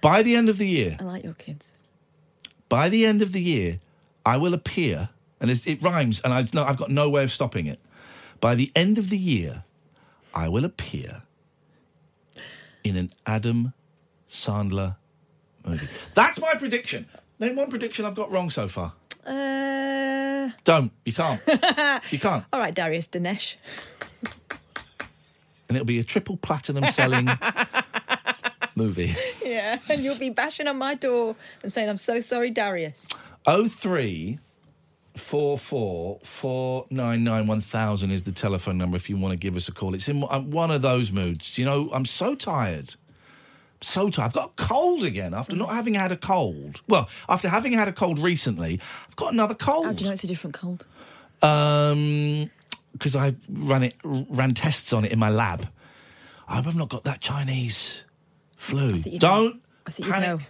By 0.00 0.22
the 0.22 0.34
end 0.36 0.48
of 0.48 0.56
the 0.58 0.68
year, 0.68 0.96
I 0.98 1.02
like 1.04 1.24
your 1.24 1.34
kids. 1.34 1.72
by 2.70 2.88
the 2.88 3.04
end 3.04 3.20
of 3.20 3.32
the 3.32 3.42
year, 3.42 3.80
I 4.24 4.38
will 4.38 4.54
appear, 4.54 5.10
and 5.40 5.50
it 5.50 5.82
rhymes, 5.82 6.20
and 6.20 6.32
I 6.32 6.48
no, 6.54 6.64
I've 6.64 6.78
got 6.78 6.90
no 6.90 7.10
way 7.10 7.22
of 7.22 7.30
stopping 7.30 7.66
it. 7.66 7.78
By 8.40 8.54
the 8.54 8.72
end 8.74 8.98
of 8.98 9.10
the 9.10 9.18
year, 9.18 9.64
I 10.34 10.48
will 10.48 10.64
appear 10.64 11.22
in 12.82 12.96
an 12.96 13.10
Adam 13.26 13.74
Sandler 14.28 14.96
movie. 15.64 15.88
That's 16.14 16.40
my 16.40 16.54
prediction. 16.54 17.06
Name 17.38 17.56
one 17.56 17.68
prediction 17.68 18.04
I've 18.04 18.14
got 18.14 18.30
wrong 18.30 18.50
so 18.50 18.68
far. 18.68 18.94
Uh, 19.26 20.50
Don't. 20.64 20.92
You 21.04 21.12
can't. 21.12 21.40
you 22.10 22.18
can't. 22.18 22.44
all 22.52 22.60
right, 22.60 22.74
Darius 22.74 23.06
Dinesh. 23.08 23.56
And 25.68 25.76
it'll 25.76 25.86
be 25.86 25.98
a 26.00 26.04
triple 26.04 26.36
platinum 26.36 26.84
selling 26.86 27.28
movie. 28.74 29.14
Yeah, 29.44 29.78
and 29.88 30.00
you'll 30.00 30.18
be 30.18 30.30
bashing 30.30 30.66
on 30.66 30.78
my 30.78 30.94
door 30.94 31.36
and 31.62 31.72
saying, 31.72 31.88
"I'm 31.88 31.96
so 31.96 32.20
sorry, 32.20 32.50
Darius." 32.50 33.08
Oh 33.46 33.68
three 33.68 34.38
four 35.16 35.58
four 35.58 36.18
four 36.22 36.86
nine 36.90 37.24
nine 37.24 37.46
one 37.46 37.60
thousand 37.60 38.10
is 38.10 38.24
the 38.24 38.32
telephone 38.32 38.78
number 38.78 38.96
if 38.96 39.10
you 39.10 39.16
want 39.16 39.32
to 39.32 39.38
give 39.38 39.56
us 39.56 39.68
a 39.68 39.72
call. 39.72 39.94
It's 39.94 40.08
in 40.08 40.24
I'm 40.30 40.50
one 40.50 40.70
of 40.70 40.82
those 40.82 41.12
moods. 41.12 41.58
You 41.58 41.64
know, 41.64 41.90
I'm 41.92 42.04
so 42.04 42.34
tired. 42.34 42.94
So 43.80 44.10
tired. 44.10 44.26
I've 44.26 44.32
got 44.34 44.52
a 44.52 44.62
cold 44.62 45.04
again 45.04 45.32
after 45.32 45.56
not 45.56 45.70
having 45.70 45.94
had 45.94 46.12
a 46.12 46.16
cold. 46.16 46.82
Well, 46.86 47.08
after 47.28 47.48
having 47.48 47.72
had 47.72 47.88
a 47.88 47.92
cold 47.92 48.18
recently, 48.18 48.78
I've 49.08 49.16
got 49.16 49.32
another 49.32 49.54
cold. 49.54 49.86
How 49.86 49.92
do 49.92 50.04
you 50.04 50.10
know 50.10 50.12
it's 50.12 50.24
a 50.24 50.26
different 50.26 50.54
cold? 50.54 50.86
Um, 51.42 52.50
because 52.92 53.16
I 53.16 53.34
ran 53.48 53.84
it, 53.84 53.96
ran 54.04 54.52
tests 54.52 54.92
on 54.92 55.04
it 55.04 55.12
in 55.12 55.18
my 55.18 55.30
lab. 55.30 55.68
I 56.46 56.56
hope 56.56 56.66
I've 56.66 56.76
not 56.76 56.88
got 56.88 57.04
that 57.04 57.20
Chinese 57.20 58.02
flu. 58.56 58.98
Don't 58.98 59.54
know. 59.54 59.60
I 59.86 59.90
think 59.90 60.08
you 60.08 60.20
know. 60.20 60.40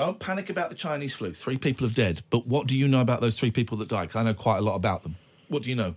Don't 0.00 0.18
panic 0.18 0.48
about 0.48 0.70
the 0.70 0.74
Chinese 0.74 1.12
flu. 1.14 1.32
Three 1.34 1.58
people 1.58 1.86
have 1.86 1.94
dead. 1.94 2.22
But 2.30 2.46
what 2.46 2.66
do 2.66 2.76
you 2.76 2.88
know 2.88 3.00
about 3.02 3.20
those 3.20 3.38
three 3.38 3.50
people 3.50 3.76
that 3.78 3.88
died? 3.88 4.08
Because 4.08 4.16
I 4.16 4.22
know 4.22 4.32
quite 4.34 4.58
a 4.58 4.62
lot 4.62 4.74
about 4.74 5.02
them. 5.02 5.16
What 5.48 5.62
do 5.62 5.68
you 5.70 5.76
know? 5.76 5.94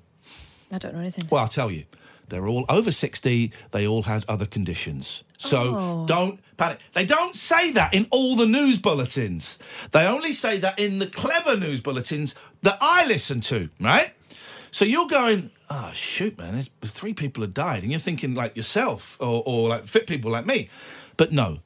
I 0.72 0.77
don't 0.77 0.93
know 0.93 1.00
anything. 1.00 1.25
Well, 1.29 1.41
I'll 1.41 1.48
tell 1.48 1.72
you. 1.72 1.86
They're 2.27 2.48
all 2.48 2.65
over 2.67 2.91
60. 2.91 3.51
They 3.72 3.88
all 3.88 4.03
had 4.03 4.25
other 4.27 4.45
conditions. 4.45 5.24
So 5.38 5.75
Oh. 5.77 6.05
don't 6.05 6.39
panic. 6.57 6.79
They 6.93 7.05
don't 7.05 7.36
say 7.36 7.72
that 7.72 7.93
in 7.93 8.07
all 8.12 8.36
the 8.36 8.45
news 8.45 8.77
bulletins. 8.77 9.57
They 9.91 10.05
only 10.05 10.33
say 10.33 10.57
that 10.60 10.79
in 10.79 11.00
the 11.00 11.07
clever 11.07 11.55
news 11.55 11.79
bulletins 11.79 12.36
that 12.62 12.77
I 12.81 13.05
listen 13.05 13.39
to, 13.41 13.69
right? 13.79 14.13
So 14.72 14.83
you're 14.83 15.07
going, 15.07 15.51
oh, 15.69 15.91
shoot, 15.93 16.38
man, 16.38 16.53
there's 16.53 16.69
three 16.83 17.13
people 17.13 17.41
have 17.43 17.53
died. 17.53 17.83
And 17.83 17.91
you're 17.91 18.00
thinking 18.00 18.33
like 18.36 18.55
yourself 18.57 19.15
or, 19.22 19.43
or 19.45 19.69
like 19.69 19.86
fit 19.86 20.07
people 20.07 20.31
like 20.31 20.45
me. 20.45 20.69
But 21.17 21.31
no, 21.31 21.60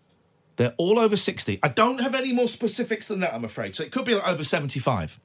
they're 0.58 0.74
all 0.78 1.00
over 1.00 1.16
60. 1.16 1.60
I 1.64 1.68
don't 1.70 2.02
have 2.02 2.14
any 2.14 2.34
more 2.34 2.48
specifics 2.48 3.08
than 3.08 3.20
that, 3.22 3.34
I'm 3.34 3.46
afraid. 3.46 3.76
So 3.76 3.84
it 3.84 3.92
could 3.92 4.06
be 4.06 4.14
like 4.16 4.28
over 4.28 4.44
75. 4.44 5.20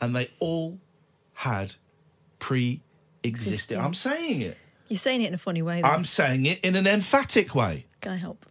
And 0.00 0.14
they 0.14 0.30
all 0.38 0.78
had 1.34 1.76
pre 2.38 2.82
existing. 3.22 3.52
Existing. 3.52 3.80
I'm 3.80 3.94
saying 3.94 4.42
it. 4.42 4.58
You're 4.88 4.98
saying 4.98 5.22
it 5.22 5.28
in 5.28 5.34
a 5.34 5.38
funny 5.38 5.62
way. 5.62 5.80
Though. 5.82 5.88
I'm 5.88 6.04
saying 6.04 6.46
it 6.46 6.60
in 6.60 6.76
an 6.76 6.86
emphatic 6.86 7.54
way. 7.54 7.86
Can 8.00 8.12
I 8.12 8.16
help? 8.16 8.44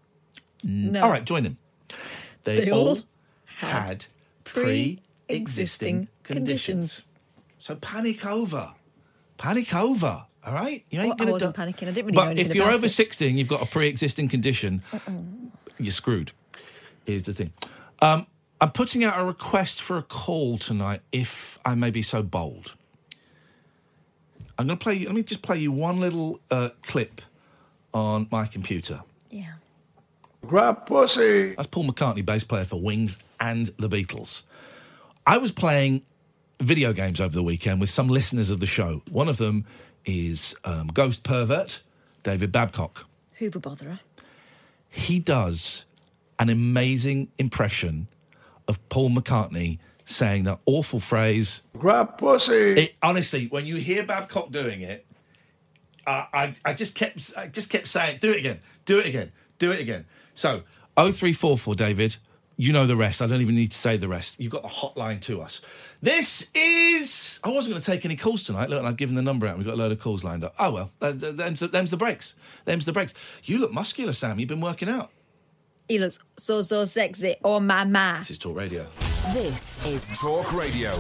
No. 0.63 1.01
All 1.03 1.09
right, 1.09 1.23
join 1.23 1.43
them. 1.43 1.57
They, 2.43 2.61
They 2.65 2.71
all, 2.71 2.99
had 3.45 4.05
pre-existing 4.43 4.99
pre-existing 5.27 6.07
conditions. 6.23 6.95
conditions. 6.97 7.01
So 7.57 7.75
panic 7.75 8.25
over. 8.25 8.73
Panic 9.37 9.73
over. 9.73 10.25
All 10.45 10.53
right? 10.53 10.83
You 10.89 10.99
Well, 10.99 11.13
I 11.13 11.15
gonna 11.15 11.31
wasn't 11.31 11.55
do- 11.55 11.61
panicking. 11.61 11.87
I 11.87 11.91
didn't 11.91 12.05
really 12.07 12.15
But 12.15 12.37
if 12.39 12.53
you're 12.53 12.69
over 12.69 12.85
it. 12.85 12.89
60 12.89 13.27
and 13.29 13.39
you've 13.39 13.47
got 13.47 13.61
a 13.61 13.65
pre-existing 13.65 14.27
condition, 14.29 14.83
you're 15.79 15.91
screwed. 15.91 16.31
Is 17.05 17.23
the 17.23 17.33
thing. 17.33 17.53
Um, 18.01 18.25
I'm 18.61 18.71
putting 18.71 19.03
out 19.03 19.19
a 19.19 19.23
request 19.23 19.81
for 19.81 19.97
a 19.97 20.01
call 20.01 20.57
tonight, 20.57 21.01
if 21.11 21.59
I 21.65 21.75
may 21.75 21.91
be 21.91 22.01
so 22.01 22.23
bold. 22.23 22.75
I'm 24.57 24.67
going 24.67 24.77
to 24.79 24.83
play. 24.83 24.95
you- 24.95 25.07
Let 25.07 25.15
me 25.15 25.23
just 25.23 25.41
play 25.41 25.57
you 25.59 25.71
one 25.71 25.99
little 25.99 26.39
uh, 26.49 26.69
clip 26.83 27.21
on 27.93 28.27
my 28.31 28.45
computer. 28.47 29.01
Yeah. 29.29 29.53
Grab 30.45 30.85
pussy. 30.85 31.55
That's 31.55 31.67
Paul 31.67 31.85
McCartney, 31.85 32.25
bass 32.25 32.43
player 32.43 32.65
for 32.65 32.79
Wings 32.79 33.19
and 33.39 33.67
the 33.79 33.89
Beatles. 33.89 34.43
I 35.27 35.37
was 35.37 35.51
playing 35.51 36.03
video 36.59 36.93
games 36.93 37.19
over 37.19 37.33
the 37.33 37.43
weekend 37.43 37.81
with 37.81 37.89
some 37.89 38.07
listeners 38.07 38.49
of 38.49 38.59
the 38.59 38.65
show. 38.67 39.01
One 39.09 39.27
of 39.27 39.37
them 39.37 39.65
is 40.05 40.55
um, 40.63 40.87
Ghost 40.87 41.23
Pervert, 41.23 41.81
David 42.23 42.51
Babcock. 42.51 43.05
Hoover 43.39 43.59
botherer. 43.59 43.99
He 44.95 45.19
does 45.19 45.85
an 46.39 46.49
amazing 46.49 47.27
impression 47.37 48.07
of 48.67 48.87
Paul 48.87 49.09
McCartney 49.09 49.79
saying 50.05 50.45
that 50.45 50.59
awful 50.65 51.01
phrase, 51.01 51.61
grab 51.77 52.17
pussy. 52.17 52.53
It, 52.53 52.95
honestly, 53.03 53.47
when 53.47 53.65
you 53.65 53.75
hear 53.75 54.05
Babcock 54.05 54.51
doing 54.51 54.79
it, 54.81 55.05
uh, 56.07 56.25
I, 56.31 56.53
I 56.63 56.73
just 56.73 56.95
kept 56.95 57.33
I 57.35 57.47
just 57.47 57.69
kept 57.69 57.87
saying, 57.87 58.19
do 58.21 58.31
it 58.31 58.37
again, 58.37 58.61
do 58.85 58.99
it 58.99 59.05
again, 59.05 59.33
do 59.57 59.71
it 59.71 59.81
again. 59.81 60.05
So, 60.33 60.63
0344, 60.95 61.75
David, 61.75 62.15
you 62.57 62.73
know 62.73 62.85
the 62.87 62.95
rest. 62.95 63.21
I 63.21 63.27
don't 63.27 63.41
even 63.41 63.55
need 63.55 63.71
to 63.71 63.77
say 63.77 63.97
the 63.97 64.07
rest. 64.07 64.39
You've 64.39 64.51
got 64.51 64.61
the 64.61 64.69
hotline 64.69 65.21
to 65.21 65.41
us. 65.41 65.61
This 66.01 66.49
is. 66.53 67.39
I 67.43 67.49
wasn't 67.51 67.73
going 67.73 67.81
to 67.81 67.91
take 67.91 68.05
any 68.05 68.15
calls 68.15 68.43
tonight. 68.43 68.69
Look, 68.69 68.79
and 68.79 68.87
I've 68.87 68.97
given 68.97 69.15
the 69.15 69.21
number 69.21 69.47
out. 69.47 69.57
We've 69.57 69.65
got 69.65 69.75
a 69.75 69.77
load 69.77 69.91
of 69.91 69.99
calls 69.99 70.23
lined 70.23 70.43
up. 70.43 70.55
Oh, 70.59 70.71
well, 70.71 70.91
them's, 70.99 71.21
them's, 71.21 71.59
them's 71.59 71.91
the 71.91 71.97
breaks. 71.97 72.35
Them's 72.65 72.85
the 72.85 72.93
breaks. 72.93 73.13
You 73.43 73.59
look 73.59 73.71
muscular, 73.71 74.13
Sam. 74.13 74.39
You've 74.39 74.49
been 74.49 74.61
working 74.61 74.89
out. 74.89 75.11
He 75.87 75.99
looks 75.99 76.19
so 76.37 76.61
so 76.61 76.85
sexy. 76.85 77.35
Oh 77.43 77.59
my 77.59 77.83
my. 77.83 78.19
This 78.19 78.31
is 78.31 78.37
Talk 78.39 78.55
Radio. 78.55 78.85
This 79.33 79.85
is 79.85 80.07
Talk 80.19 80.51
Radio. 80.53 80.93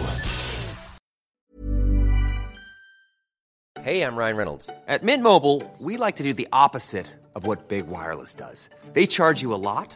Hey, 3.81 4.01
I'm 4.01 4.15
Ryan 4.15 4.35
Reynolds. 4.35 4.69
At 4.87 5.03
Mint 5.03 5.21
Mobile, 5.21 5.61
we 5.79 5.97
like 5.97 6.15
to 6.15 6.23
do 6.23 6.33
the 6.33 6.47
opposite 6.51 7.05
of 7.35 7.45
what 7.45 7.67
Big 7.67 7.85
Wireless 7.87 8.33
does. 8.33 8.69
They 8.93 9.05
charge 9.05 9.41
you 9.43 9.53
a 9.53 9.61
lot, 9.61 9.95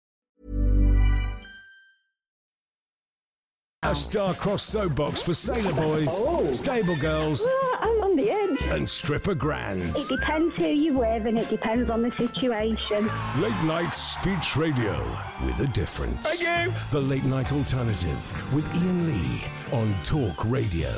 A 3.83 3.95
star-crossed 3.95 4.67
soapbox 4.67 5.23
for 5.23 5.33
sailor 5.33 5.73
boys, 5.73 6.09
oh. 6.11 6.51
stable 6.51 6.95
girls, 6.97 7.47
ah, 7.49 7.77
I'm 7.81 8.03
on 8.03 8.15
the 8.15 8.29
edge. 8.29 8.61
and 8.69 8.87
stripper 8.87 9.33
grands. 9.33 10.11
It 10.11 10.19
depends 10.19 10.55
who 10.55 10.67
you're 10.67 10.93
with 10.93 11.25
and 11.25 11.39
it 11.39 11.49
depends 11.49 11.89
on 11.89 12.03
the 12.03 12.11
situation. 12.11 13.09
Late 13.39 13.63
night 13.63 13.91
speech 13.95 14.55
radio 14.55 15.03
with 15.43 15.59
a 15.61 15.65
difference. 15.65 16.27
Thank 16.27 16.67
you. 16.67 16.73
The 16.91 17.01
late 17.01 17.23
night 17.23 17.51
alternative 17.51 18.53
with 18.53 18.71
Iain 18.75 19.07
Lee 19.07 19.45
on 19.71 19.95
Talk 20.03 20.45
Radio. 20.45 20.93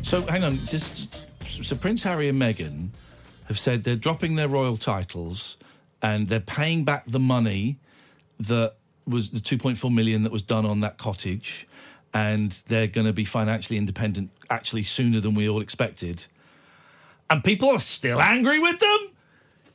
So 0.00 0.22
hang 0.22 0.44
on, 0.44 0.56
just 0.64 1.14
so 1.46 1.76
Prince 1.76 2.04
Harry 2.04 2.30
and 2.30 2.40
Meghan 2.40 2.88
have 3.48 3.58
said 3.58 3.84
they're 3.84 3.96
dropping 3.96 4.36
their 4.36 4.48
royal 4.48 4.78
titles 4.78 5.58
and 6.00 6.30
they're 6.30 6.40
paying 6.40 6.84
back 6.84 7.04
the 7.06 7.20
money 7.20 7.76
that 8.40 8.76
was 9.06 9.30
the 9.30 9.40
2.4 9.40 9.92
million 9.92 10.22
that 10.22 10.32
was 10.32 10.42
done 10.42 10.64
on 10.64 10.80
that 10.80 10.98
cottage 10.98 11.66
and 12.14 12.62
they're 12.68 12.86
going 12.86 13.06
to 13.06 13.12
be 13.12 13.24
financially 13.24 13.78
independent 13.78 14.30
actually 14.50 14.82
sooner 14.82 15.20
than 15.20 15.34
we 15.34 15.48
all 15.48 15.60
expected. 15.60 16.26
And 17.30 17.42
people 17.42 17.70
are 17.70 17.78
still 17.78 18.20
angry 18.20 18.58
with 18.58 18.78
them? 18.78 18.98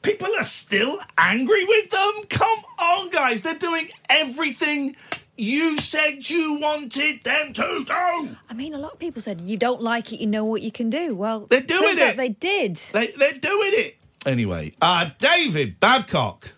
People 0.04 0.28
are 0.38 0.44
still 0.44 1.00
angry 1.18 1.66
with 1.66 1.90
them? 1.90 2.14
Come 2.30 2.60
on, 2.80 3.10
guys. 3.10 3.42
They're 3.42 3.56
doing 3.56 3.90
everything 4.10 4.96
you 5.36 5.78
said 5.80 6.30
you 6.30 6.60
wanted 6.62 7.24
them 7.24 7.54
to 7.54 7.84
do. 7.86 8.38
I 8.50 8.54
mean, 8.56 8.74
a 8.74 8.78
lot 8.78 8.94
of 8.94 9.00
people 9.00 9.22
said 9.22 9.42
you 9.42 9.58
don't 9.58 9.82
like 9.82 10.14
it, 10.14 10.20
you 10.20 10.28
know 10.28 10.46
what 10.46 10.62
you 10.62 10.72
can 10.72 10.90
do. 10.90 11.16
Well, 11.16 11.48
They're 11.48 11.62
doing 11.62 11.98
it. 12.00 12.18
They 12.18 12.30
did. 12.30 12.76
They, 12.76 13.08
they're 13.08 13.34
doing 13.34 13.72
it. 13.74 13.98
Anyway, 14.26 14.74
uh, 14.82 15.12
David 15.20 15.80
Babcock. 15.80 16.54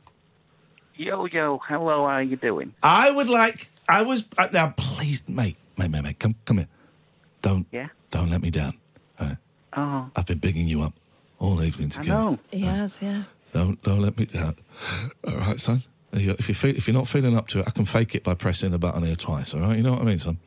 Yo, 0.99 1.23
yo, 1.27 1.61
hello, 1.65 1.99
how 2.07 2.15
are 2.15 2.21
you 2.21 2.35
doing? 2.35 2.73
I 2.83 3.09
would 3.09 3.29
like. 3.29 3.69
I 3.87 4.01
was 4.01 4.25
uh, 4.37 4.49
now. 4.51 4.73
Please, 4.75 5.23
mate, 5.29 5.55
mate, 5.77 5.89
mate, 5.89 6.03
mate. 6.03 6.19
Come, 6.19 6.35
come 6.43 6.57
here. 6.57 6.67
Don't 7.41 7.65
Yeah. 7.71 7.87
don't 8.11 8.29
let 8.29 8.41
me 8.41 8.51
down. 8.51 8.73
Right. 9.17 9.37
Oh, 9.77 10.09
I've 10.17 10.25
been 10.25 10.39
bigging 10.39 10.67
you 10.67 10.81
up 10.81 10.93
all 11.39 11.63
evening 11.63 11.87
together. 11.89 12.11
I 12.11 12.15
together. 12.17 12.31
know. 12.31 12.39
He 12.51 12.59
has, 12.65 13.01
yeah. 13.01 13.23
Don't 13.53 13.81
don't 13.81 14.01
let 14.01 14.17
me 14.17 14.25
down. 14.25 14.55
All 15.25 15.37
right, 15.37 15.57
son. 15.57 15.83
You. 16.11 16.31
If 16.31 16.49
you 16.49 16.55
feel, 16.55 16.75
if 16.75 16.85
you're 16.85 16.93
not 16.97 17.07
feeling 17.07 17.37
up 17.37 17.47
to 17.49 17.59
it, 17.59 17.67
I 17.67 17.71
can 17.71 17.85
fake 17.85 18.13
it 18.15 18.25
by 18.25 18.33
pressing 18.33 18.71
the 18.71 18.77
button 18.77 19.03
here 19.03 19.15
twice. 19.15 19.53
All 19.53 19.61
right, 19.61 19.77
you 19.77 19.83
know 19.83 19.93
what 19.93 20.01
I 20.01 20.05
mean, 20.05 20.17
son. 20.17 20.37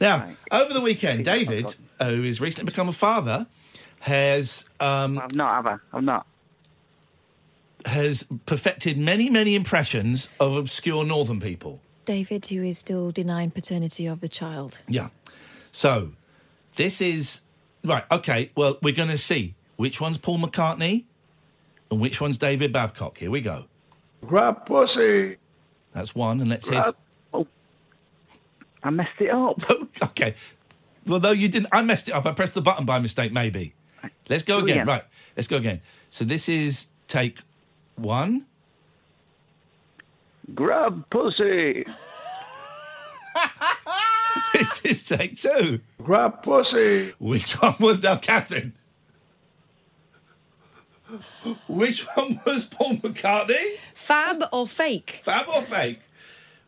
Now, 0.00 0.28
over 0.52 0.72
the 0.72 0.82
weekend, 0.82 1.24
David, 1.24 1.74
who 2.00 2.22
has 2.22 2.40
recently 2.40 2.70
become 2.70 2.88
a 2.88 2.92
father, 2.92 3.48
has 4.00 4.66
um, 4.78 5.18
I've 5.18 5.34
not, 5.34 5.52
have 5.56 5.66
I? 5.66 5.96
I've 5.96 6.04
not. 6.04 6.26
Has 7.84 8.24
perfected 8.46 8.96
many 8.96 9.30
many 9.30 9.54
impressions 9.54 10.28
of 10.40 10.56
obscure 10.56 11.04
northern 11.04 11.40
people. 11.40 11.80
David, 12.04 12.46
who 12.46 12.62
is 12.62 12.78
still 12.78 13.10
denying 13.10 13.50
paternity 13.50 14.06
of 14.06 14.20
the 14.20 14.28
child. 14.28 14.78
Yeah. 14.88 15.08
So, 15.72 16.12
this 16.76 17.00
is 17.00 17.42
right. 17.84 18.04
Okay. 18.10 18.50
Well, 18.56 18.78
we're 18.80 18.94
going 18.94 19.10
to 19.10 19.18
see 19.18 19.54
which 19.76 20.00
one's 20.00 20.16
Paul 20.16 20.38
McCartney 20.38 21.04
and 21.90 22.00
which 22.00 22.20
one's 22.20 22.38
David 22.38 22.72
Babcock. 22.72 23.18
Here 23.18 23.30
we 23.30 23.40
go. 23.40 23.64
Grab 24.24 24.66
pussy. 24.66 25.36
That's 25.92 26.14
one, 26.14 26.40
and 26.40 26.50
let's 26.50 26.68
hit. 26.68 26.84
Oh, 27.32 27.46
I 28.82 28.90
messed 28.90 29.20
it 29.20 29.30
up. 29.30 29.60
okay. 30.02 30.34
Well, 31.06 31.20
though 31.20 31.30
you 31.32 31.48
didn't, 31.48 31.68
I 31.72 31.82
messed 31.82 32.08
it 32.08 32.12
up. 32.12 32.26
I 32.26 32.32
pressed 32.32 32.54
the 32.54 32.62
button 32.62 32.84
by 32.84 32.98
mistake. 32.98 33.32
Maybe. 33.32 33.74
Let's 34.28 34.42
go 34.42 34.58
again. 34.58 34.78
again. 34.78 34.86
Right. 34.86 35.04
Let's 35.36 35.48
go 35.48 35.56
again. 35.56 35.80
So 36.10 36.24
this 36.24 36.48
is 36.48 36.88
take 37.08 37.38
one. 37.96 38.46
Grab 40.54 41.08
pussy. 41.10 41.84
this 44.52 44.84
is 44.84 45.02
take 45.02 45.36
two. 45.36 45.80
Grab 46.02 46.42
pussy. 46.42 47.12
Which 47.18 47.60
one 47.60 47.74
was 47.80 48.02
now, 48.02 48.16
Catherine? 48.16 48.74
Which 51.68 52.02
one 52.16 52.40
was 52.44 52.64
Paul 52.64 52.94
McCartney? 52.96 53.76
Fab 53.94 54.44
or 54.52 54.66
fake? 54.66 55.20
Fab 55.22 55.48
or 55.48 55.62
fake? 55.62 56.00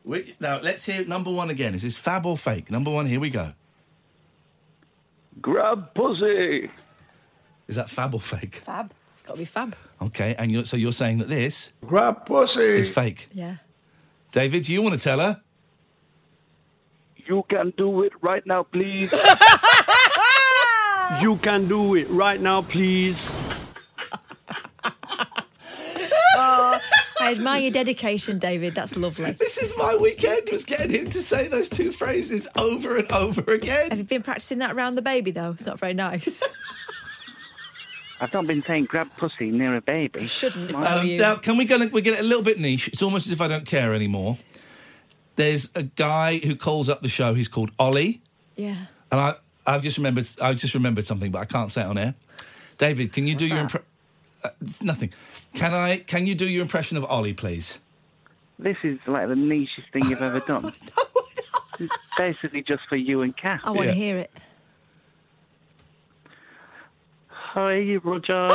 Which, 0.05 0.35
now 0.41 0.61
let's 0.61 0.87
hear 0.87 1.05
number 1.05 1.31
one 1.33 1.51
again. 1.51 1.75
Is 1.75 1.83
this 1.83 1.97
fab 1.97 2.25
or 2.25 2.37
fake? 2.37 2.71
Number 2.71 2.91
one. 2.91 3.07
Here 3.07 3.21
we 3.21 3.31
go. 3.31 3.53
Grab 5.41 5.95
pussy. 5.95 6.71
Is 7.67 7.77
that 7.77 7.91
fab 7.91 8.15
or 8.15 8.21
fake? 8.21 8.63
Fab. 8.65 8.93
It's 9.29 9.33
got 9.33 9.35
to 9.35 9.41
be 9.41 9.45
fab. 9.45 9.77
Okay, 10.01 10.35
and 10.39 10.51
you're, 10.51 10.65
so 10.65 10.79
you're 10.79 10.91
saying 10.91 11.19
that 11.19 11.29
this 11.29 11.75
Grab 11.85 12.25
pussy. 12.25 12.63
is 12.63 12.89
fake. 12.89 13.29
Yeah. 13.35 13.57
David, 14.33 14.63
do 14.63 14.73
you 14.73 14.81
want 14.81 14.97
to 14.97 15.01
tell 15.03 15.21
her? 15.21 15.43
You 17.27 17.45
can 17.51 17.75
do 17.77 18.05
it 18.05 18.13
right 18.23 18.47
now, 18.47 18.63
please. 18.63 19.13
You 21.23 21.37
can 21.37 21.67
do 21.69 21.95
it 21.97 22.07
right 22.11 22.39
now, 22.39 22.61
please. 22.61 23.33
Oh, 26.37 26.79
I 27.21 27.33
admire 27.33 27.63
your 27.63 27.71
dedication, 27.71 28.39
David. 28.39 28.75
That's 28.75 28.95
lovely. 28.95 29.33
This 29.33 29.57
is 29.57 29.75
my 29.79 29.97
weekend. 29.97 30.51
Was 30.53 30.65
getting 30.65 30.91
him 30.91 31.11
to 31.11 31.23
say 31.23 31.49
those 31.49 31.71
two 31.71 31.91
phrases 31.91 32.47
over 32.57 32.99
and 32.99 33.11
over 33.11 33.41
again. 33.53 33.89
Have 33.91 33.99
you 33.99 34.05
been 34.05 34.23
practicing 34.23 34.59
that 34.59 34.73
around 34.73 34.97
the 34.97 35.03
baby, 35.03 35.31
though? 35.31 35.53
It's 35.53 35.65
not 35.67 35.79
very 35.79 35.95
nice. 35.95 36.43
I've 38.21 38.33
not 38.33 38.47
been 38.47 38.63
saying 38.63 38.85
grab 38.87 39.09
pussy 39.17 39.51
near 39.51 39.75
a 39.77 39.81
baby. 39.81 40.27
Shouldn't 40.27 40.75
I 40.75 41.01
Um, 41.01 41.07
you. 41.07 41.19
now, 41.19 41.37
can 41.37 41.57
we 41.57 41.65
go? 41.65 41.79
We 41.93 42.01
get 42.03 42.15
it 42.15 42.21
a 42.21 42.25
little 42.25 42.43
bit 42.43 42.59
niche. 42.59 42.89
It's 42.89 43.03
almost 43.03 43.27
as 43.27 43.33
if 43.33 43.41
I 43.41 43.49
don't 43.49 43.65
care 43.67 43.95
anymore. 43.95 44.39
There's 45.37 45.71
a 45.75 45.85
guy 45.85 46.39
who 46.39 46.57
calls 46.57 46.89
up 46.89 47.01
the 47.03 47.09
show. 47.09 47.35
He's 47.35 47.47
called 47.49 47.71
Ollie, 47.79 48.21
Yeah. 48.57 48.75
and 49.13 49.21
I, 49.21 49.35
I've 49.67 49.83
just 49.83 49.97
remembered. 49.97 50.29
I've 50.41 50.57
just 50.57 50.75
remembered 50.75 51.05
something, 51.07 51.31
but 51.31 51.39
I 51.39 51.45
can't 51.45 51.71
say 51.71 51.83
it 51.83 51.87
on 51.87 51.97
air. 51.99 52.15
David, 52.77 53.13
can 53.13 53.27
you 53.27 53.35
do 53.37 53.47
your 53.47 53.59
impre- 53.59 53.83
uh, 54.43 54.51
nothing? 54.83 55.13
Can 55.55 55.75
I? 55.75 55.99
Can 55.99 56.27
you 56.27 56.35
do 56.35 56.47
your 56.49 56.63
impression 56.63 56.97
of 56.97 57.05
Ollie, 57.05 57.35
please? 57.35 57.79
This 58.59 58.77
is 58.83 58.99
like 59.07 59.29
the 59.29 59.35
nichest 59.35 59.93
thing 59.93 60.07
you've 60.11 60.23
ever 60.23 60.41
done. 60.41 60.73
It's 61.81 61.95
basically 62.17 62.63
just 62.63 62.83
for 62.89 62.97
you 62.97 63.23
and 63.23 63.37
Kath. 63.37 63.61
I 63.63 63.71
want 63.71 63.87
to 63.87 63.93
hear 63.93 64.19
it. 64.19 64.33
Hi, 67.53 67.97
Roger. 68.05 68.47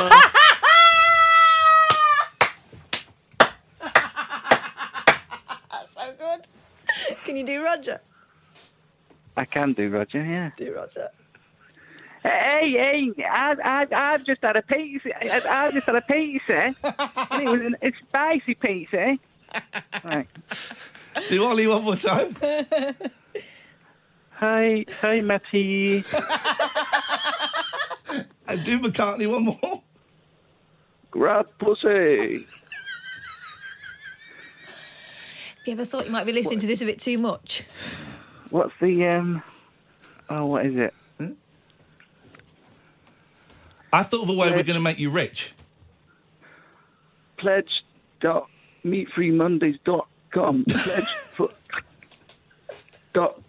That's 5.71 5.93
so 5.95 6.13
good. 6.19 6.47
Can 7.25 7.35
you 7.37 7.43
do 7.43 7.63
Roger? 7.63 8.01
I 9.35 9.45
can 9.45 9.73
do 9.73 9.89
Roger, 9.89 10.23
yeah. 10.23 10.51
Do 10.55 10.75
Roger. 10.75 11.09
Hey, 12.21 12.71
hey, 13.17 13.25
I, 13.25 13.55
I, 13.63 14.13
I've 14.13 14.25
just 14.25 14.43
had 14.43 14.57
a 14.57 14.61
pizza. 14.61 15.09
I, 15.19 15.41
I 15.67 15.71
just 15.71 15.87
had 15.87 15.95
a 15.95 16.01
pizza. 16.01 16.55
Eh? 16.55 16.73
and 17.31 17.41
it 17.41 17.49
was 17.49 17.61
an, 17.61 17.75
a 17.81 17.91
spicy 17.99 18.53
pizza. 18.53 19.01
Eh? 19.01 19.17
Right. 20.03 20.27
Do 21.29 21.43
Ollie 21.45 21.65
one 21.65 21.83
more 21.83 21.95
time. 21.95 22.35
Hi, 24.33 24.85
hi, 25.01 25.21
Matty. 25.21 26.03
And 28.53 28.63
do 28.63 28.79
McCartney 28.79 29.27
one 29.27 29.45
more. 29.45 29.81
Grab 31.09 31.47
pussy. 31.57 32.45
Have 35.57 35.65
you 35.65 35.73
ever 35.73 35.85
thought 35.85 36.05
you 36.05 36.11
might 36.11 36.27
be 36.27 36.33
listening 36.33 36.59
to 36.59 36.67
this 36.67 36.79
a 36.83 36.85
bit 36.85 36.99
too 36.99 37.17
much? 37.17 37.63
What's 38.51 38.73
the, 38.79 39.07
um, 39.07 39.41
oh, 40.29 40.45
what 40.45 40.67
is 40.67 40.75
it? 40.75 40.93
I 43.91 44.03
thought 44.03 44.21
of 44.21 44.29
a 44.29 44.33
way 44.33 44.51
we're 44.51 44.61
going 44.61 44.75
to 44.75 44.79
make 44.79 44.99
you 44.99 45.09
rich. 45.09 45.53
Pledge 47.37 47.83
dot 48.21 48.49
meatfreemondays.com. 48.85 50.65
Pledge 50.65 51.05
for 51.05 51.49
dot 53.13 53.41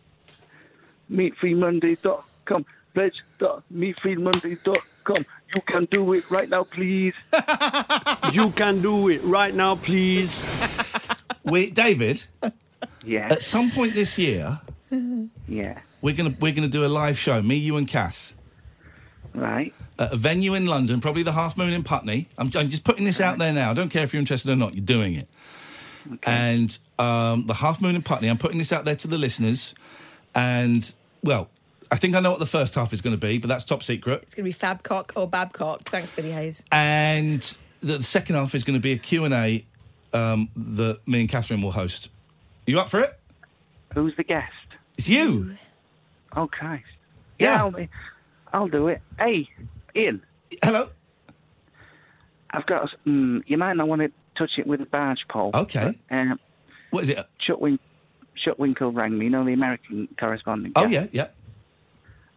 meatfreemondays.com. 1.12 2.64
Pledge 2.94 3.22
dot 3.38 3.64
meatfreemondays.com. 5.04 5.26
You 5.54 5.60
can 5.66 5.84
do 5.90 6.12
it 6.14 6.30
right 6.30 6.48
now, 6.48 6.64
please. 6.64 7.14
You 8.32 8.50
can 8.50 8.80
do 8.82 9.08
it 9.10 9.22
right 9.22 9.54
now, 9.54 9.76
please. 9.76 10.44
Wait, 11.44 11.74
David. 11.74 12.24
Yeah. 13.04 13.28
At 13.30 13.42
some 13.42 13.70
point 13.70 13.94
this 13.94 14.18
year, 14.18 14.60
Yeah. 15.46 15.78
we're 16.00 16.14
gonna 16.16 16.34
we're 16.40 16.52
gonna 16.52 16.68
do 16.68 16.84
a 16.84 16.88
live 16.88 17.18
show. 17.18 17.40
Me, 17.42 17.54
you, 17.56 17.76
and 17.76 17.86
Kath. 17.86 18.34
Right. 19.34 19.72
At 19.98 20.12
a 20.12 20.16
venue 20.16 20.54
in 20.54 20.66
London, 20.66 21.00
probably 21.00 21.22
the 21.22 21.32
Half 21.32 21.56
Moon 21.56 21.72
in 21.72 21.84
Putney. 21.84 22.28
I'm, 22.38 22.50
I'm 22.56 22.68
just 22.68 22.82
putting 22.84 23.04
this 23.04 23.20
out 23.20 23.38
there 23.38 23.52
now. 23.52 23.70
I 23.70 23.74
don't 23.74 23.90
care 23.90 24.02
if 24.02 24.12
you're 24.12 24.20
interested 24.20 24.50
or 24.50 24.56
not. 24.56 24.74
You're 24.74 24.84
doing 24.84 25.14
it. 25.14 25.28
Okay. 26.06 26.18
And 26.32 26.76
um, 26.98 27.46
the 27.46 27.54
Half 27.54 27.80
Moon 27.80 27.94
in 27.94 28.02
Putney. 28.02 28.28
I'm 28.28 28.38
putting 28.38 28.58
this 28.58 28.72
out 28.72 28.84
there 28.84 28.96
to 28.96 29.06
the 29.08 29.18
listeners. 29.18 29.74
And 30.34 30.92
well, 31.22 31.48
I 31.94 31.96
think 31.96 32.16
I 32.16 32.20
know 32.20 32.32
what 32.32 32.40
the 32.40 32.46
first 32.46 32.74
half 32.74 32.92
is 32.92 33.00
going 33.00 33.14
to 33.14 33.24
be, 33.24 33.38
but 33.38 33.46
that's 33.46 33.64
top 33.64 33.84
secret. 33.84 34.22
It's 34.24 34.34
going 34.34 34.50
to 34.50 34.58
be 34.58 34.66
Fabcock 34.66 35.12
or 35.14 35.28
Babcock. 35.28 35.82
Thanks, 35.84 36.10
Billy 36.10 36.32
Hayes. 36.32 36.64
And 36.72 37.40
the, 37.80 37.98
the 37.98 38.02
second 38.02 38.34
half 38.34 38.52
is 38.56 38.64
going 38.64 38.74
to 38.74 38.82
be 38.82 38.90
a 38.90 38.98
Q&A 38.98 39.64
um, 40.12 40.48
that 40.56 41.06
me 41.06 41.20
and 41.20 41.28
Catherine 41.28 41.62
will 41.62 41.70
host. 41.70 42.08
Are 42.66 42.70
you 42.72 42.80
up 42.80 42.88
for 42.88 42.98
it? 42.98 43.12
Who's 43.94 44.16
the 44.16 44.24
guest? 44.24 44.50
It's 44.98 45.08
you. 45.08 45.54
Oh, 46.34 46.48
Christ. 46.48 46.82
Yeah, 47.38 47.58
I'll, 47.62 47.70
be- 47.70 47.88
I'll 48.52 48.66
do 48.66 48.88
it. 48.88 49.00
Hey, 49.16 49.48
Iain. 49.96 50.20
Hello. 50.64 50.88
I've 52.50 52.66
got. 52.66 52.92
a- 52.92 53.08
Mm, 53.08 53.44
you 53.46 53.56
might 53.56 53.76
not 53.76 53.86
want 53.86 54.02
to 54.02 54.10
touch 54.36 54.58
it 54.58 54.66
with 54.66 54.80
a 54.80 54.86
barge 54.86 55.26
pole. 55.28 55.52
Okay. 55.54 55.94
but, 56.08 56.16
um, 56.16 56.40
What 56.90 57.04
is 57.04 57.08
it? 57.10 57.24
Chuck, 57.38 57.60
Win- 57.60 57.78
Chuck 58.36 58.58
Winkle 58.58 58.90
rang 58.90 59.16
me. 59.16 59.26
You 59.26 59.30
know 59.30 59.44
the 59.44 59.52
American 59.52 60.08
correspondent. 60.18 60.72
Oh 60.76 60.84
guy? 60.86 60.90
yeah, 60.90 61.06
yeah. 61.12 61.26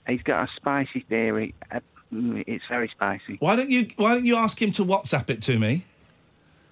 He's 0.08 0.22
got 0.24 0.48
a 0.48 0.52
spicy 0.56 1.02
theory. 1.10 1.54
Uh, 1.72 1.80
mm, 2.14 2.44
it's 2.48 2.64
very 2.70 2.90
spicy. 2.90 3.38
Why 3.40 3.56
don't 3.56 3.70
you 3.70 3.88
Why 3.98 4.14
don't 4.14 4.26
you 4.26 4.36
ask 4.36 4.62
him 4.62 4.72
to 4.74 4.86
WhatsApp 4.86 5.30
it 5.30 5.42
to 5.44 5.60
me? 5.60 5.86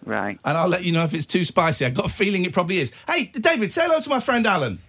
Right. 0.05 0.39
And 0.45 0.57
I'll 0.57 0.67
let 0.67 0.83
you 0.83 0.91
know 0.91 1.03
if 1.03 1.13
it's 1.13 1.25
too 1.25 1.43
spicy. 1.43 1.85
I've 1.85 1.95
got 1.95 2.05
a 2.05 2.09
feeling 2.09 2.45
it 2.45 2.53
probably 2.53 2.79
is. 2.79 2.91
Hey, 3.07 3.25
David, 3.25 3.71
say 3.71 3.85
hello 3.85 3.99
to 3.99 4.09
my 4.09 4.19
friend 4.19 4.45
Alan. 4.45 4.79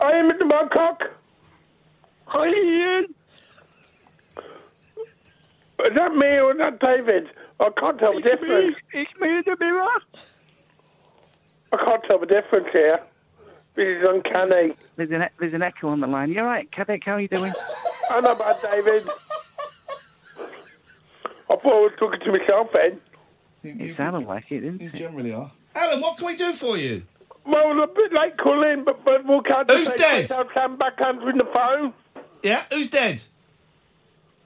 I 0.00 0.12
am 0.12 0.30
Mr. 0.30 0.48
Babcock. 0.48 1.02
Hi, 2.26 2.46
Iain. 2.46 3.14
Is 5.86 5.94
that 5.94 6.14
me 6.14 6.26
or 6.26 6.52
is 6.52 6.58
that 6.58 6.80
David? 6.80 7.28
I 7.60 7.70
can't 7.78 7.98
tell 7.98 8.14
the 8.14 8.20
difference. 8.20 8.76
It's 8.92 9.10
me 9.20 9.28
in 9.28 9.42
the 9.46 9.56
mirror. 9.58 9.88
I 11.72 11.76
can't 11.76 12.04
tell 12.04 12.18
the 12.18 12.26
difference 12.26 12.68
here. 12.72 13.00
This 13.76 13.86
is 13.98 14.04
uncanny. 14.08 14.74
There's 14.96 15.10
an, 15.10 15.24
there's 15.40 15.54
an 15.54 15.62
echo 15.62 15.88
on 15.88 16.00
the 16.00 16.06
line. 16.06 16.30
You're 16.32 16.44
right, 16.44 16.70
Caddick. 16.70 17.04
How 17.04 17.12
are 17.14 17.20
you 17.20 17.28
doing? 17.28 17.52
I 18.10 18.20
know 18.20 18.32
about 18.32 18.62
David. 18.62 19.06
I 20.38 21.56
thought 21.56 21.64
I 21.64 21.80
was 21.80 21.92
talking 21.98 22.20
to 22.20 22.32
myself 22.32 22.68
then. 22.72 23.00
It 23.62 23.96
sounded 23.96 24.26
like 24.26 24.44
it, 24.50 24.60
didn't 24.60 24.80
You 24.80 24.88
it? 24.88 24.94
generally 24.94 25.32
are. 25.32 25.50
Alan, 25.74 26.00
what 26.00 26.16
can 26.18 26.26
we 26.26 26.36
do 26.36 26.52
for 26.52 26.76
you? 26.76 27.02
Well, 27.46 27.82
a 27.82 27.86
bit 27.86 28.12
late 28.12 28.36
calling, 28.38 28.84
but, 28.84 29.04
but 29.04 29.24
we'll 29.26 29.42
count 29.42 29.70
Who's 29.70 29.88
dead? 29.90 30.28
place 30.28 30.30
I'll 30.30 30.48
stand 30.50 30.78
back 30.78 31.00
answering 31.00 31.38
the 31.38 31.48
phone. 31.52 31.92
Yeah, 32.42 32.64
who's 32.70 32.88
dead? 32.88 33.22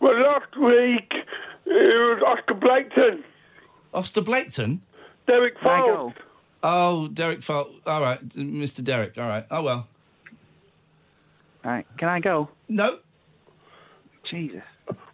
Well, 0.00 0.18
last 0.20 0.56
week 0.56 1.12
it 1.66 1.66
was 1.66 2.22
Oscar 2.26 2.54
Blaketon. 2.54 3.22
Oscar 3.92 4.22
Blaketon? 4.22 4.78
Derek 5.26 5.58
Can 5.60 5.68
I 5.70 5.78
Fowlds. 5.80 6.14
go? 6.16 6.22
Oh, 6.62 7.08
Derek 7.08 7.42
Felt. 7.42 7.70
All 7.86 8.00
right, 8.00 8.26
Mr. 8.30 8.82
Derek. 8.82 9.16
All 9.18 9.28
right. 9.28 9.46
Oh 9.50 9.62
well. 9.62 9.88
All 11.64 11.70
right, 11.72 11.86
can 11.98 12.08
I 12.08 12.20
go? 12.20 12.48
No. 12.68 12.98
Jesus. 14.30 14.62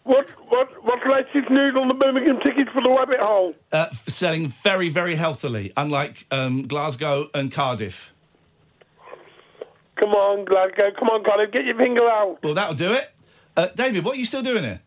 What, 0.05 0.29
what, 0.49 0.69
what's 0.85 1.03
the 1.03 1.11
latest 1.11 1.51
news 1.51 1.75
on 1.81 1.89
the 1.89 1.95
Birmingham 1.95 2.39
tickets 2.45 2.71
for 2.75 2.83
the 2.83 2.91
Rabbit 2.91 3.21
Hole? 3.21 3.55
Uh, 3.73 3.91
selling 4.07 4.49
very, 4.49 4.91
very 4.91 5.15
healthily, 5.15 5.73
unlike 5.77 6.27
um, 6.31 6.67
Glasgow 6.67 7.29
and 7.33 7.51
Cardiff. 7.51 8.13
Come 9.97 10.11
on, 10.11 10.45
Glasgow. 10.45 10.91
Come 10.99 11.09
on, 11.09 11.25
Colin. 11.25 11.51
Get 11.51 11.65
your 11.65 11.77
finger 11.77 12.07
out. 12.07 12.39
Well, 12.43 12.55
that'll 12.55 12.75
do 12.75 12.93
it. 12.93 13.11
Uh, 13.57 13.69
David, 13.75 14.05
what 14.05 14.17
are 14.17 14.19
you 14.19 14.27
still 14.27 14.43
doing 14.43 14.65
here? 14.65 14.81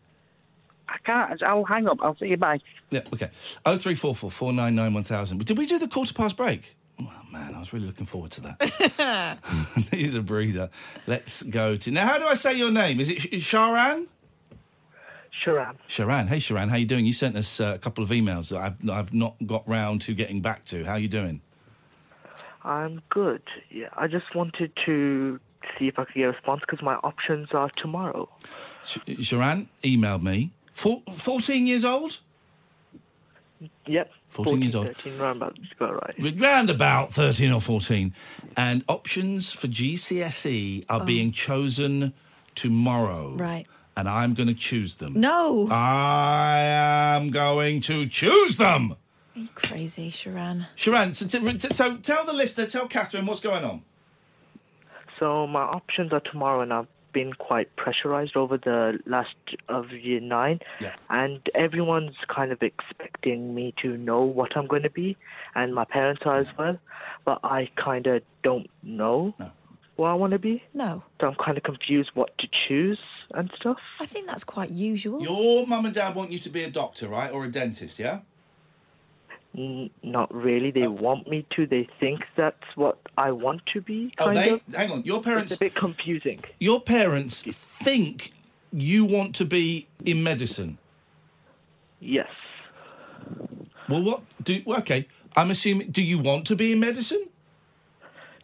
I 0.88 0.96
can't. 1.04 1.42
I'll 1.42 1.64
hang 1.64 1.86
up. 1.86 1.98
I'll 2.02 2.16
see 2.16 2.26
you 2.28 2.36
bye. 2.36 2.60
Yeah, 2.90 3.02
okay. 3.12 3.30
Oh 3.66 3.76
three 3.76 3.94
four 3.94 4.14
four 4.14 4.30
four 4.30 4.52
nine 4.52 4.74
nine 4.74 4.94
one 4.94 5.02
thousand. 5.02 5.44
Did 5.44 5.58
we 5.58 5.66
do 5.66 5.78
the 5.78 5.88
quarter 5.88 6.14
past 6.14 6.36
break? 6.36 6.76
Oh 7.00 7.12
man, 7.30 7.54
I 7.54 7.58
was 7.58 7.72
really 7.72 7.86
looking 7.86 8.06
forward 8.06 8.30
to 8.32 8.40
that. 8.42 9.38
Need 9.92 10.14
a 10.14 10.22
breather. 10.22 10.70
Let's 11.06 11.42
go 11.42 11.76
to 11.76 11.90
now. 11.90 12.06
How 12.06 12.18
do 12.18 12.26
I 12.26 12.34
say 12.34 12.54
your 12.54 12.70
name? 12.70 13.00
Is 13.00 13.10
it 13.10 13.18
Sharan? 13.18 14.06
Sharan. 15.44 15.76
Sharan. 15.86 16.26
Hey 16.28 16.38
Sharan, 16.38 16.68
how 16.68 16.76
you 16.76 16.86
doing? 16.86 17.04
You 17.06 17.12
sent 17.12 17.36
us 17.36 17.60
uh, 17.60 17.72
a 17.74 17.78
couple 17.78 18.02
of 18.02 18.10
emails 18.10 18.50
that 18.50 18.58
I've 18.60 18.90
I've 18.90 19.14
not 19.14 19.36
got 19.46 19.68
round 19.68 20.00
to 20.02 20.14
getting 20.14 20.40
back 20.40 20.64
to. 20.66 20.84
How 20.84 20.96
you 20.96 21.08
doing? 21.08 21.42
I'm 22.64 23.02
good. 23.10 23.42
Yeah, 23.70 23.88
I 23.96 24.08
just 24.08 24.34
wanted 24.34 24.72
to 24.86 25.38
see 25.78 25.86
if 25.86 25.98
I 25.98 26.04
could 26.04 26.14
get 26.14 26.24
a 26.24 26.32
response 26.32 26.62
because 26.62 26.82
my 26.82 26.94
options 26.96 27.48
are 27.52 27.70
tomorrow. 27.76 28.28
Sh- 28.84 28.98
Sharan 29.20 29.66
emailed 29.82 30.22
me. 30.22 30.50
Four, 30.78 31.02
14 31.10 31.66
years 31.66 31.84
old? 31.84 32.20
Yep. 33.88 34.12
14 34.28 34.62
years 34.62 34.76
old. 34.76 34.86
13, 34.94 35.18
round 35.18 35.36
about, 35.38 35.58
you 35.58 35.64
got 35.76 35.90
it 35.90 36.22
right. 36.22 36.40
Round 36.40 36.70
about 36.70 37.12
13 37.12 37.50
or 37.50 37.60
14. 37.60 38.14
And 38.56 38.84
options 38.88 39.50
for 39.52 39.66
GCSE 39.66 40.84
are 40.88 41.00
Oh. 41.02 41.04
being 41.04 41.32
chosen 41.32 42.12
tomorrow. 42.54 43.34
Right. 43.34 43.66
And 43.96 44.08
I'm 44.08 44.34
going 44.34 44.46
to 44.46 44.54
choose 44.54 44.94
them. 44.94 45.14
No. 45.14 45.66
I 45.68 46.58
am 46.60 47.30
going 47.30 47.80
to 47.80 48.06
choose 48.06 48.56
them. 48.58 48.92
Are 49.34 49.40
you 49.40 49.48
crazy, 49.56 50.12
Sharan? 50.12 50.68
Sharan, 50.76 51.12
so, 51.12 51.26
t- 51.26 51.58
t- 51.58 51.74
so 51.74 51.96
tell 51.96 52.24
the 52.24 52.32
listener, 52.32 52.66
tell 52.66 52.86
Catherine 52.86 53.26
what's 53.26 53.40
going 53.40 53.64
on. 53.64 53.82
So 55.18 55.48
my 55.48 55.62
options 55.62 56.12
are 56.12 56.20
tomorrow, 56.20 56.60
and 56.60 56.72
I've 56.72 56.86
been 57.12 57.32
quite 57.32 57.74
pressurized 57.76 58.36
over 58.36 58.56
the 58.58 58.98
last 59.06 59.34
of 59.68 59.90
year 59.92 60.20
nine, 60.20 60.60
Yeah. 60.80 60.94
and 61.10 61.40
everyone's 61.54 62.16
kind 62.28 62.52
of 62.52 62.62
expecting 62.62 63.54
me 63.54 63.74
to 63.82 63.96
know 63.96 64.22
what 64.22 64.56
I'm 64.56 64.66
going 64.66 64.82
to 64.82 64.90
be, 64.90 65.16
and 65.54 65.74
my 65.74 65.84
parents 65.84 66.22
are 66.24 66.36
as 66.38 66.48
well, 66.58 66.78
but 67.24 67.40
I 67.42 67.70
kind 67.76 68.06
of 68.06 68.22
don't 68.42 68.68
know 68.82 69.34
what 69.96 70.08
I 70.08 70.14
want 70.14 70.32
to 70.32 70.38
be. 70.38 70.62
No. 70.74 71.02
So 71.20 71.26
I'm 71.28 71.34
kind 71.34 71.56
of 71.56 71.64
confused 71.64 72.10
what 72.14 72.36
to 72.38 72.46
choose 72.68 73.00
and 73.34 73.50
stuff. 73.60 73.78
I 74.00 74.06
think 74.06 74.26
that's 74.26 74.44
quite 74.44 74.70
usual. 74.70 75.20
Your 75.22 75.66
mum 75.66 75.84
and 75.86 75.94
dad 75.94 76.14
want 76.14 76.30
you 76.30 76.38
to 76.38 76.48
be 76.48 76.62
a 76.62 76.70
doctor, 76.70 77.08
right? 77.08 77.30
Or 77.32 77.44
a 77.44 77.50
dentist, 77.50 77.98
yeah? 77.98 78.20
Not 79.54 80.32
really. 80.32 80.70
They 80.70 80.86
oh. 80.86 80.90
want 80.90 81.28
me 81.28 81.46
to. 81.56 81.66
They 81.66 81.88
think 81.98 82.20
that's 82.36 82.76
what 82.76 82.98
I 83.16 83.32
want 83.32 83.62
to 83.72 83.80
be. 83.80 84.12
Oh, 84.18 84.32
they. 84.32 84.50
of. 84.50 84.62
Hang 84.72 84.90
on. 84.90 85.02
Your 85.04 85.22
parents. 85.22 85.52
It's 85.52 85.60
a 85.60 85.64
bit 85.64 85.74
confusing. 85.74 86.44
Your 86.60 86.80
parents 86.80 87.42
think 87.42 88.32
you 88.72 89.04
want 89.04 89.34
to 89.36 89.44
be 89.44 89.88
in 90.04 90.22
medicine. 90.22 90.78
Yes. 92.00 92.28
Well, 93.88 94.02
what 94.02 94.22
do? 94.42 94.62
Okay, 94.66 95.08
I'm 95.36 95.50
assuming. 95.50 95.90
Do 95.90 96.02
you 96.02 96.18
want 96.18 96.46
to 96.48 96.56
be 96.56 96.72
in 96.72 96.80
medicine? 96.80 97.28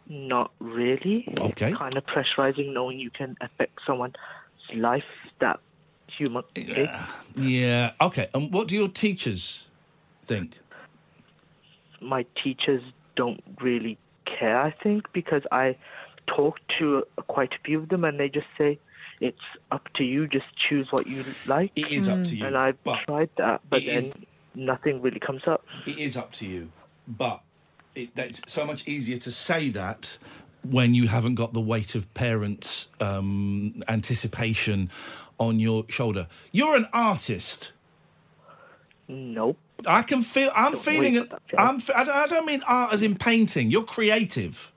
Not 0.07 0.51
really. 0.59 1.27
Okay. 1.39 1.69
It's 1.69 1.77
kind 1.77 1.95
of 1.95 2.05
pressurizing 2.05 2.73
knowing 2.73 2.99
you 2.99 3.09
can 3.09 3.37
affect 3.41 3.79
someone's 3.87 4.15
life 4.73 5.03
that 5.39 5.59
human. 6.07 6.43
Yeah. 6.55 7.05
Yeah. 7.35 7.91
Okay. 8.01 8.27
And 8.33 8.51
what 8.53 8.67
do 8.67 8.75
your 8.75 8.87
teachers 8.87 9.67
think? 10.25 10.57
My 12.01 12.25
teachers 12.43 12.81
don't 13.15 13.41
really 13.61 13.97
care, 14.25 14.59
I 14.59 14.71
think, 14.71 15.11
because 15.13 15.43
I 15.51 15.75
talk 16.27 16.59
to 16.79 17.03
quite 17.27 17.53
a 17.53 17.59
few 17.63 17.79
of 17.79 17.89
them 17.89 18.03
and 18.03 18.19
they 18.19 18.29
just 18.29 18.47
say, 18.57 18.79
it's 19.21 19.37
up 19.71 19.87
to 19.95 20.03
you, 20.03 20.27
just 20.27 20.45
choose 20.67 20.87
what 20.91 21.07
you 21.07 21.23
like. 21.47 21.71
It 21.75 21.91
is 21.91 22.09
up 22.09 22.23
to 22.25 22.35
you, 22.35 22.45
And 22.45 22.57
I've 22.57 22.77
tried 23.05 23.29
that, 23.37 23.61
but 23.69 23.85
then 23.85 24.03
is- 24.05 24.13
nothing 24.55 25.01
really 25.01 25.19
comes 25.19 25.43
up. 25.47 25.63
It 25.85 25.97
is 25.97 26.17
up 26.17 26.31
to 26.33 26.47
you, 26.47 26.71
but 27.07 27.41
it, 27.93 28.09
it's 28.15 28.41
so 28.51 28.65
much 28.65 28.87
easier 28.87 29.17
to 29.17 29.31
say 29.31 29.69
that 29.69 30.17
when 30.63 30.93
you 30.93 31.07
haven't 31.07 31.35
got 31.35 31.53
the 31.53 31.61
weight 31.61 31.95
of 31.95 32.11
parents' 32.13 32.89
um, 32.99 33.75
anticipation 33.87 34.89
on 35.39 35.59
your 35.59 35.85
shoulder. 35.89 36.27
You're 36.51 36.75
an 36.75 36.87
artist. 36.91 37.71
Nope. 39.07 39.57
I 39.87 40.01
can 40.01 40.23
feel. 40.23 40.51
I'm 40.55 40.73
Don't 40.73 40.81
feeling 40.83 41.13
wait 41.15 41.23
it. 41.23 41.29
for 41.29 41.35
that, 41.35 41.47
Joe. 41.49 41.57
I'm. 41.57 41.75
f- 41.77 41.89
I 41.95 42.03
don't, 42.03 42.15
I 42.15 42.27
don't 42.27 42.45
mean 42.45 42.61
art 42.67 42.93
as 42.93 43.01
in 43.03 43.15
painting. 43.15 43.69
You're 43.71 43.83
creative. 43.83 44.71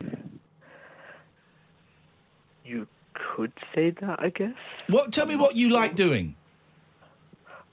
You 2.65 2.87
could 3.15 3.53
say 3.75 3.91
that, 4.01 4.21
I 4.21 4.31
guess. 4.31 4.55
What? 4.89 5.13
Tell 5.13 5.27
me 5.27 5.37
what 5.37 5.57
you 5.57 5.71
like 5.71 5.95
doing. 5.95 6.35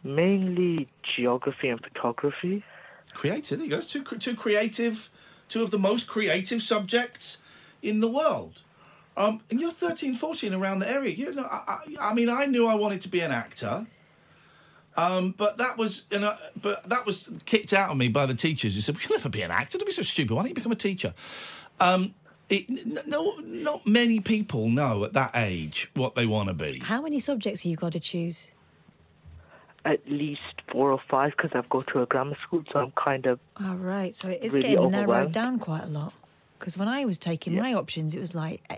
Mainly 0.04 0.88
geography 1.16 1.70
and 1.70 1.82
photography. 1.82 2.64
Creative. 3.14 3.58
There 3.58 3.66
you 3.66 3.72
go. 3.72 3.78
It's 3.78 3.92
two, 3.92 4.04
two 4.04 4.36
creative, 4.36 5.10
two 5.50 5.64
of 5.64 5.72
the 5.72 5.80
most 5.80 6.08
creative 6.08 6.62
subjects 6.62 7.40
in 7.82 8.00
the 8.02 8.08
world. 8.08 8.62
Um, 9.18 9.42
and 9.50 9.60
you're 9.62 9.72
13, 9.72 10.14
14 10.14 10.54
around 10.54 10.80
the 10.80 10.90
area. 10.90 11.14
You 11.16 11.34
know, 11.34 11.44
I, 11.50 11.80
I, 12.00 12.10
I 12.10 12.14
mean, 12.14 12.30
I 12.30 12.46
knew 12.46 12.68
I 12.68 12.76
wanted 12.76 13.02
to 13.02 13.08
be 13.10 13.22
an 13.22 13.32
actor. 13.32 13.88
Um, 14.98 15.34
but 15.38 15.58
that 15.58 15.78
was, 15.78 16.06
you 16.10 16.20
know, 16.20 16.36
but 16.62 16.88
that 16.90 17.06
was 17.06 17.30
kicked 17.46 17.74
out 17.74 17.90
of 17.92 17.98
me 17.98 18.08
by 18.08 18.26
the 18.26 18.34
teachers 18.34 18.76
who 18.76 18.82
said, 18.82 18.96
"You'll 19.02 19.18
never 19.18 19.30
be 19.30 19.42
an 19.42 19.52
actor. 19.52 19.78
Don't 19.78 19.86
be 19.86 19.92
so 19.92 20.04
stupid. 20.04 20.34
Why 20.34 20.42
don't 20.42 20.50
you 20.50 20.56
become 20.56 20.72
a 20.72 20.76
teacher?" 20.76 21.14
Um, 21.80 22.14
it, 22.50 22.70
no, 23.08 23.36
not 23.44 23.86
many 23.88 24.20
people 24.20 24.70
know 24.70 25.04
at 25.04 25.14
that 25.14 25.32
age 25.36 25.90
what 25.96 26.16
they 26.16 26.26
want 26.26 26.48
to 26.50 26.54
be. 26.54 26.80
How 26.80 27.02
many 27.02 27.20
subjects 27.20 27.64
have 27.64 27.70
you 27.70 27.76
got 27.76 27.92
to 27.94 28.00
choose? 28.00 28.52
At 29.84 30.00
least 30.08 30.42
four 30.68 30.92
or 30.92 31.00
five 31.10 31.34
because 31.38 31.52
I've 31.54 31.70
got 31.70 31.88
to 31.88 32.02
a 32.02 32.06
grammar 32.06 32.36
school, 32.36 32.64
so 32.72 32.80
I'm 32.80 32.92
kind 32.92 33.26
of 33.26 33.40
All 33.64 33.76
right, 33.76 34.14
so 34.16 34.30
it 34.30 34.40
is 34.42 34.56
Really 34.56 34.70
getting 34.70 34.92
narrowed 34.92 35.32
down 35.32 35.60
quite 35.60 35.84
a 35.84 35.88
lot. 35.88 36.14
Because 36.58 36.78
when 36.78 36.88
I 36.88 37.06
was 37.06 37.18
taking 37.18 37.56
my 37.56 37.74
options, 37.74 38.16
it 38.16 38.20
was 38.20 38.34
like 38.34 38.64
e- 38.72 38.78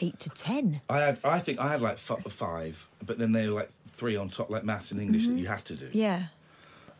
eight 0.00 0.18
to 0.20 0.30
ten. 0.30 0.80
I 0.88 0.98
had, 0.98 1.18
I 1.24 1.38
think 1.38 1.58
I 1.60 1.68
had 1.68 1.82
like 1.82 1.94
f- 1.94 2.24
five, 2.32 2.88
but 3.04 3.18
then 3.18 3.32
they 3.32 3.48
were 3.48 3.54
like 3.54 3.70
three 3.88 4.16
on 4.16 4.28
top, 4.28 4.50
like 4.50 4.64
maths 4.64 4.90
and 4.92 5.00
English 5.00 5.24
Mhm. 5.26 5.28
that 5.34 5.38
you 5.40 5.46
had 5.46 5.64
to 5.66 5.74
do. 5.74 5.90
Yeah. 5.92 6.24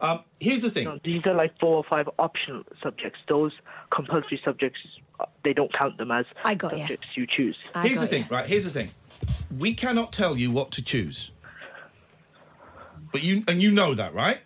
Um, 0.00 0.20
here's 0.40 0.62
the 0.62 0.70
thing. 0.70 0.84
No, 0.84 0.98
these 1.04 1.24
are 1.26 1.34
like 1.34 1.58
four 1.58 1.76
or 1.76 1.84
five 1.84 2.08
optional 2.18 2.64
subjects. 2.82 3.18
Those 3.28 3.52
compulsory 3.90 4.40
subjects, 4.44 4.80
uh, 5.20 5.26
they 5.44 5.52
don't 5.52 5.72
count 5.72 5.96
them 5.98 6.10
as 6.10 6.26
I 6.44 6.54
got 6.54 6.72
ya. 6.76 6.80
subjects 6.80 7.06
you 7.16 7.26
choose. 7.26 7.56
Here's 7.82 8.00
the 8.00 8.06
thing, 8.06 8.26
right? 8.30 8.46
Here's 8.46 8.64
the 8.64 8.70
thing. 8.70 8.90
We 9.56 9.72
cannot 9.74 10.12
tell 10.12 10.36
you 10.36 10.50
what 10.50 10.70
to 10.72 10.82
choose. 10.82 11.30
But 13.12 13.22
you 13.22 13.44
and 13.46 13.62
you 13.62 13.70
know 13.70 13.94
that, 13.94 14.12
right? 14.14 14.40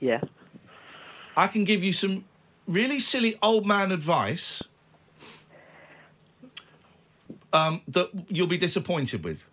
Yeah. 0.00 0.22
I 1.36 1.46
can 1.46 1.64
give 1.64 1.84
you 1.84 1.92
some 1.92 2.24
really 2.66 2.98
silly 2.98 3.36
old 3.42 3.66
man 3.66 3.92
advice 3.92 4.62
um, 7.52 7.82
that 7.88 8.10
you'll 8.28 8.46
be 8.46 8.58
disappointed 8.58 9.24
with. 9.24 9.48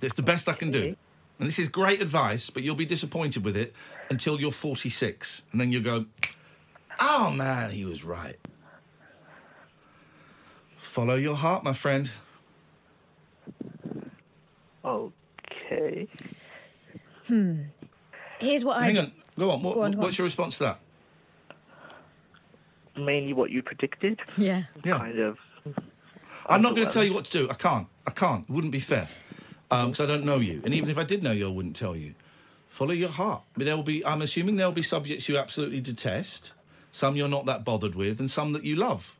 It's 0.00 0.14
the 0.14 0.22
best 0.22 0.48
I 0.48 0.52
can 0.54 0.70
do. 0.70 0.96
And 1.38 1.48
this 1.48 1.58
is 1.58 1.68
great 1.68 2.00
advice, 2.00 2.50
but 2.50 2.62
you'll 2.62 2.76
be 2.76 2.86
disappointed 2.86 3.44
with 3.44 3.56
it 3.56 3.74
until 4.10 4.40
you're 4.40 4.52
46. 4.52 5.42
And 5.50 5.60
then 5.60 5.72
you'll 5.72 5.82
go, 5.82 6.06
oh 7.00 7.30
man, 7.30 7.70
he 7.70 7.84
was 7.84 8.04
right. 8.04 8.36
Follow 10.76 11.14
your 11.16 11.34
heart, 11.34 11.64
my 11.64 11.72
friend. 11.72 12.10
Okay. 14.84 16.06
Hmm. 17.26 17.62
Here's 18.38 18.64
what 18.64 18.76
I. 18.76 18.84
Hang 18.84 18.98
on, 18.98 19.12
go 19.38 19.50
on. 19.50 19.62
What, 19.62 19.74
Go 19.74 19.82
on, 19.82 19.92
go 19.92 19.98
what's 20.00 20.14
on. 20.14 20.18
your 20.18 20.24
response 20.26 20.58
to 20.58 20.64
that? 20.64 20.80
Mainly 22.96 23.32
what 23.32 23.50
you 23.50 23.62
predicted. 23.62 24.20
Yeah. 24.38 24.64
Yeah. 24.84 24.98
Kind 24.98 25.18
of. 25.18 25.38
I'm 26.46 26.62
not 26.62 26.74
going 26.74 26.86
to 26.86 26.92
tell 26.92 27.04
you 27.04 27.14
what 27.14 27.24
to 27.26 27.30
do. 27.30 27.50
I 27.50 27.54
can't. 27.54 27.86
I 28.06 28.10
can't. 28.10 28.44
It 28.48 28.52
wouldn't 28.52 28.72
be 28.72 28.80
fair 28.80 29.08
um, 29.70 29.90
because 29.90 30.00
I 30.00 30.06
don't 30.06 30.24
know 30.24 30.38
you. 30.38 30.60
And 30.64 30.74
even 30.74 30.90
if 30.90 30.98
I 30.98 31.04
did 31.04 31.22
know 31.22 31.32
you, 31.32 31.48
I 31.48 31.50
wouldn't 31.50 31.76
tell 31.76 31.96
you. 31.96 32.14
Follow 32.68 32.92
your 32.92 33.08
heart. 33.08 33.42
But 33.56 33.66
there 33.66 33.76
will 33.76 33.84
be. 33.84 34.04
I'm 34.04 34.20
assuming 34.22 34.56
there 34.56 34.66
will 34.66 34.72
be 34.72 34.82
subjects 34.82 35.28
you 35.28 35.38
absolutely 35.38 35.80
detest, 35.80 36.52
some 36.90 37.16
you're 37.16 37.28
not 37.28 37.46
that 37.46 37.64
bothered 37.64 37.94
with, 37.94 38.18
and 38.18 38.30
some 38.30 38.52
that 38.52 38.64
you 38.64 38.76
love. 38.76 39.16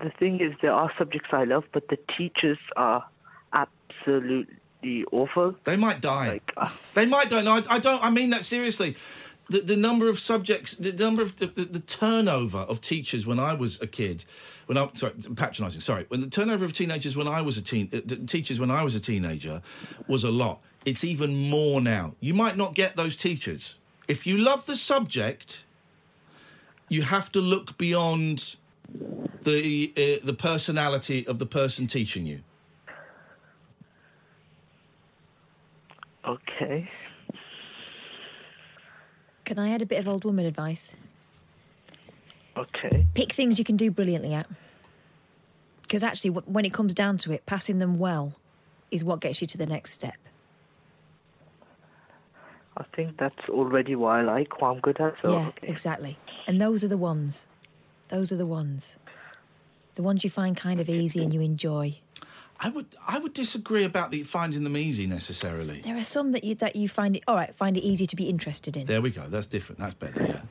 the 0.00 0.10
thing 0.18 0.40
is, 0.40 0.52
there 0.62 0.72
are 0.72 0.90
subjects 0.98 1.28
I 1.32 1.44
love, 1.44 1.64
but 1.72 1.88
the 1.88 1.98
teachers 2.16 2.58
are 2.76 3.04
absolutely 3.52 5.04
awful. 5.12 5.54
They 5.64 5.76
might 5.76 6.00
die. 6.00 6.40
Uh, 6.56 6.70
they 6.94 7.06
might 7.06 7.30
die. 7.30 7.42
No, 7.42 7.52
I, 7.52 7.62
I 7.68 7.78
don't. 7.78 8.02
I 8.02 8.10
mean 8.10 8.30
that 8.30 8.44
seriously. 8.44 8.96
The, 9.50 9.60
the 9.60 9.76
number 9.76 10.08
of 10.08 10.20
subjects, 10.20 10.74
the 10.74 10.92
number 10.92 11.22
of 11.22 11.36
the, 11.36 11.46
the, 11.46 11.64
the 11.64 11.80
turnover 11.80 12.58
of 12.58 12.80
teachers 12.80 13.26
when 13.26 13.40
I 13.40 13.52
was 13.52 13.82
a 13.82 13.86
kid, 13.86 14.24
when 14.66 14.78
I'm 14.78 14.94
sorry 14.94 15.14
patronising, 15.34 15.80
sorry, 15.80 16.04
when 16.06 16.20
the 16.20 16.28
turnover 16.28 16.64
of 16.64 16.72
teenagers 16.72 17.16
when 17.16 17.26
I 17.26 17.40
was 17.42 17.58
a 17.58 17.62
teen, 17.62 17.90
uh, 17.92 18.26
teachers 18.26 18.60
when 18.60 18.70
I 18.70 18.84
was 18.84 18.94
a 18.94 19.00
teenager 19.00 19.60
was 20.06 20.22
a 20.22 20.30
lot. 20.30 20.62
It's 20.84 21.02
even 21.02 21.50
more 21.50 21.80
now. 21.80 22.14
You 22.20 22.32
might 22.32 22.56
not 22.56 22.74
get 22.74 22.94
those 22.94 23.16
teachers 23.16 23.74
if 24.06 24.26
you 24.26 24.38
love 24.38 24.66
the 24.66 24.76
subject. 24.76 25.64
You 26.88 27.02
have 27.02 27.30
to 27.32 27.40
look 27.40 27.76
beyond 27.76 28.56
the 29.42 29.92
uh, 29.96 30.24
the 30.24 30.34
personality 30.34 31.26
of 31.26 31.38
the 31.38 31.46
person 31.46 31.86
teaching 31.86 32.26
you. 32.26 32.40
Okay. 36.24 36.88
Can 39.50 39.58
I 39.58 39.70
add 39.70 39.82
a 39.82 39.86
bit 39.86 39.98
of 39.98 40.06
old 40.06 40.24
woman 40.24 40.46
advice? 40.46 40.94
Okay. 42.56 43.04
Pick 43.14 43.32
things 43.32 43.58
you 43.58 43.64
can 43.64 43.76
do 43.76 43.90
brilliantly 43.90 44.32
at. 44.32 44.46
Because 45.82 46.04
actually, 46.04 46.30
when 46.30 46.64
it 46.64 46.72
comes 46.72 46.94
down 46.94 47.18
to 47.18 47.32
it, 47.32 47.46
passing 47.46 47.80
them 47.80 47.98
well 47.98 48.34
is 48.92 49.02
what 49.02 49.18
gets 49.18 49.40
you 49.40 49.48
to 49.48 49.58
the 49.58 49.66
next 49.66 49.92
step. 49.92 50.14
I 52.76 52.84
think 52.94 53.16
that's 53.16 53.48
already 53.48 53.96
what 53.96 54.10
I 54.10 54.22
like, 54.22 54.60
what 54.60 54.68
I'm 54.68 54.78
good 54.78 55.00
at. 55.00 55.16
So, 55.20 55.32
yeah, 55.32 55.48
okay. 55.48 55.66
exactly. 55.66 56.16
And 56.46 56.60
those 56.60 56.84
are 56.84 56.88
the 56.88 56.96
ones. 56.96 57.48
Those 58.06 58.30
are 58.30 58.36
the 58.36 58.46
ones. 58.46 58.98
The 59.96 60.04
ones 60.04 60.22
you 60.22 60.30
find 60.30 60.56
kind 60.56 60.78
of 60.78 60.88
easy 60.88 61.24
and 61.24 61.34
you 61.34 61.40
enjoy. 61.40 61.98
I 62.62 62.68
would 62.68 62.94
I 63.06 63.18
would 63.18 63.32
disagree 63.32 63.84
about 63.84 64.10
the 64.10 64.22
finding 64.22 64.64
them 64.64 64.76
easy 64.76 65.06
necessarily. 65.06 65.80
There 65.80 65.96
are 65.96 66.04
some 66.04 66.32
that 66.32 66.44
you 66.44 66.54
that 66.56 66.76
you 66.76 66.88
find 66.88 67.16
it 67.16 67.22
all 67.26 67.34
right, 67.34 67.54
find 67.54 67.76
it 67.76 67.80
easy 67.80 68.06
to 68.06 68.16
be 68.16 68.28
interested 68.28 68.76
in. 68.76 68.86
There 68.86 69.00
we 69.00 69.10
go. 69.10 69.22
That's 69.28 69.46
different. 69.46 69.78
That's 69.78 69.94
better. 69.94 70.22
Yeah, 70.22 70.42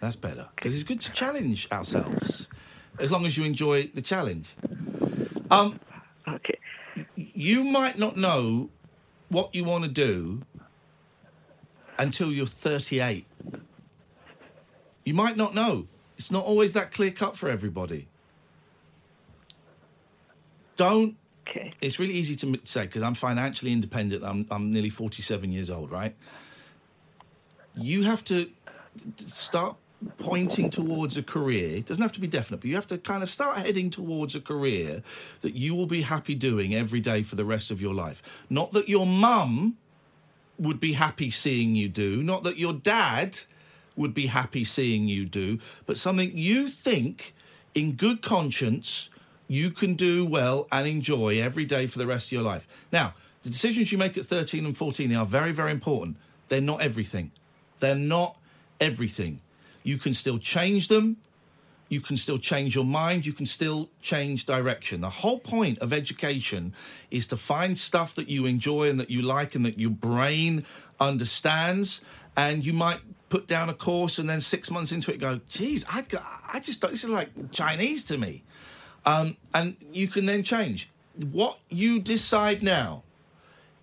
that's 0.00 0.14
better 0.14 0.48
because 0.54 0.74
it's 0.74 0.84
good 0.84 1.00
to 1.00 1.12
challenge 1.12 1.68
ourselves, 1.72 2.48
as 3.00 3.10
long 3.10 3.26
as 3.26 3.36
you 3.36 3.44
enjoy 3.44 3.88
the 3.88 4.02
challenge. 4.02 4.54
Um, 5.50 5.80
okay. 6.28 6.58
You 7.16 7.64
might 7.64 7.98
not 7.98 8.16
know 8.16 8.70
what 9.28 9.52
you 9.52 9.64
want 9.64 9.82
to 9.84 9.90
do 9.90 10.42
until 11.98 12.30
you're 12.30 12.46
38. 12.46 13.26
You 15.04 15.14
might 15.14 15.36
not 15.36 15.54
know. 15.54 15.88
It's 16.16 16.30
not 16.30 16.44
always 16.44 16.72
that 16.74 16.92
clear 16.92 17.10
cut 17.10 17.36
for 17.36 17.48
everybody. 17.48 18.06
Don't. 20.76 21.16
Okay. 21.46 21.74
It's 21.80 21.98
really 21.98 22.14
easy 22.14 22.36
to 22.36 22.60
say 22.64 22.82
because 22.82 23.02
I'm 23.02 23.14
financially 23.14 23.72
independent. 23.72 24.24
I'm 24.24 24.46
I'm 24.50 24.72
nearly 24.72 24.90
47 24.90 25.52
years 25.52 25.70
old, 25.70 25.90
right? 25.90 26.14
You 27.76 28.02
have 28.04 28.24
to 28.24 28.48
start 29.26 29.76
pointing 30.18 30.70
towards 30.70 31.16
a 31.16 31.22
career. 31.22 31.76
It 31.76 31.86
doesn't 31.86 32.02
have 32.02 32.12
to 32.12 32.20
be 32.20 32.26
definite, 32.26 32.58
but 32.58 32.68
you 32.68 32.74
have 32.74 32.86
to 32.88 32.98
kind 32.98 33.22
of 33.22 33.30
start 33.30 33.58
heading 33.58 33.90
towards 33.90 34.34
a 34.34 34.40
career 34.40 35.02
that 35.40 35.54
you 35.54 35.74
will 35.74 35.86
be 35.86 36.02
happy 36.02 36.34
doing 36.34 36.74
every 36.74 37.00
day 37.00 37.22
for 37.22 37.36
the 37.36 37.44
rest 37.44 37.70
of 37.70 37.80
your 37.80 37.94
life. 37.94 38.44
Not 38.50 38.72
that 38.72 38.88
your 38.88 39.06
mum 39.06 39.76
would 40.58 40.78
be 40.80 40.92
happy 40.92 41.30
seeing 41.30 41.74
you 41.74 41.88
do, 41.88 42.22
not 42.22 42.44
that 42.44 42.58
your 42.58 42.72
dad 42.72 43.40
would 43.96 44.14
be 44.14 44.26
happy 44.26 44.64
seeing 44.64 45.08
you 45.08 45.24
do, 45.24 45.58
but 45.86 45.96
something 45.96 46.36
you 46.36 46.68
think 46.68 47.34
in 47.74 47.92
good 47.92 48.22
conscience 48.22 49.08
you 49.48 49.70
can 49.70 49.94
do 49.94 50.24
well 50.24 50.66
and 50.72 50.86
enjoy 50.86 51.40
every 51.40 51.64
day 51.64 51.86
for 51.86 51.98
the 51.98 52.06
rest 52.06 52.28
of 52.28 52.32
your 52.32 52.42
life. 52.42 52.66
Now, 52.92 53.14
the 53.42 53.50
decisions 53.50 53.92
you 53.92 53.98
make 53.98 54.16
at 54.16 54.24
13 54.24 54.64
and 54.64 54.76
14 54.76 55.08
they 55.08 55.14
are 55.14 55.26
very 55.26 55.52
very 55.52 55.70
important. 55.70 56.16
They're 56.48 56.60
not 56.60 56.80
everything. 56.80 57.32
They're 57.80 57.94
not 57.94 58.38
everything. 58.80 59.40
You 59.82 59.98
can 59.98 60.14
still 60.14 60.38
change 60.38 60.88
them. 60.88 61.18
You 61.88 62.00
can 62.00 62.16
still 62.16 62.38
change 62.38 62.74
your 62.74 62.84
mind. 62.84 63.26
You 63.26 63.32
can 63.32 63.46
still 63.46 63.90
change 64.00 64.46
direction. 64.46 65.00
The 65.00 65.10
whole 65.10 65.38
point 65.38 65.78
of 65.78 65.92
education 65.92 66.74
is 67.10 67.26
to 67.28 67.36
find 67.36 67.78
stuff 67.78 68.14
that 68.14 68.28
you 68.28 68.46
enjoy 68.46 68.88
and 68.88 68.98
that 68.98 69.10
you 69.10 69.22
like 69.22 69.54
and 69.54 69.64
that 69.66 69.78
your 69.78 69.90
brain 69.90 70.64
understands. 70.98 72.00
And 72.36 72.64
you 72.64 72.72
might 72.72 73.00
put 73.28 73.46
down 73.46 73.68
a 73.68 73.74
course 73.74 74.18
and 74.18 74.28
then 74.28 74.40
six 74.40 74.70
months 74.70 74.92
into 74.92 75.12
it 75.12 75.18
go, 75.18 75.40
geez, 75.48 75.84
I, 75.88 76.04
I 76.52 76.60
just, 76.60 76.80
this 76.80 77.04
is 77.04 77.10
like 77.10 77.52
Chinese 77.52 78.02
to 78.04 78.18
me. 78.18 78.42
Um, 79.06 79.36
and 79.52 79.76
you 79.92 80.08
can 80.08 80.26
then 80.26 80.42
change. 80.42 80.90
What 81.30 81.58
you 81.68 82.00
decide 82.00 82.62
now, 82.62 83.02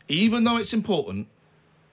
even 0.08 0.44
though 0.44 0.58
it's 0.58 0.74
important, 0.74 1.28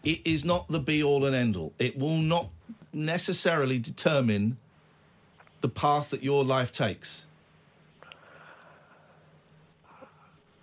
it 0.03 0.27
is 0.27 0.45
not 0.45 0.69
the 0.69 0.81
be 0.81 1.03
all 1.03 1.25
and 1.25 1.35
end 1.35 1.57
all. 1.57 1.73
It 1.79 1.99
will 1.99 2.17
not 2.17 2.49
necessarily 2.93 3.79
determine 3.79 4.57
the 5.61 5.69
path 5.69 6.11
that 6.11 6.23
your 6.23 6.45
life 6.45 6.73
takes. 6.73 7.27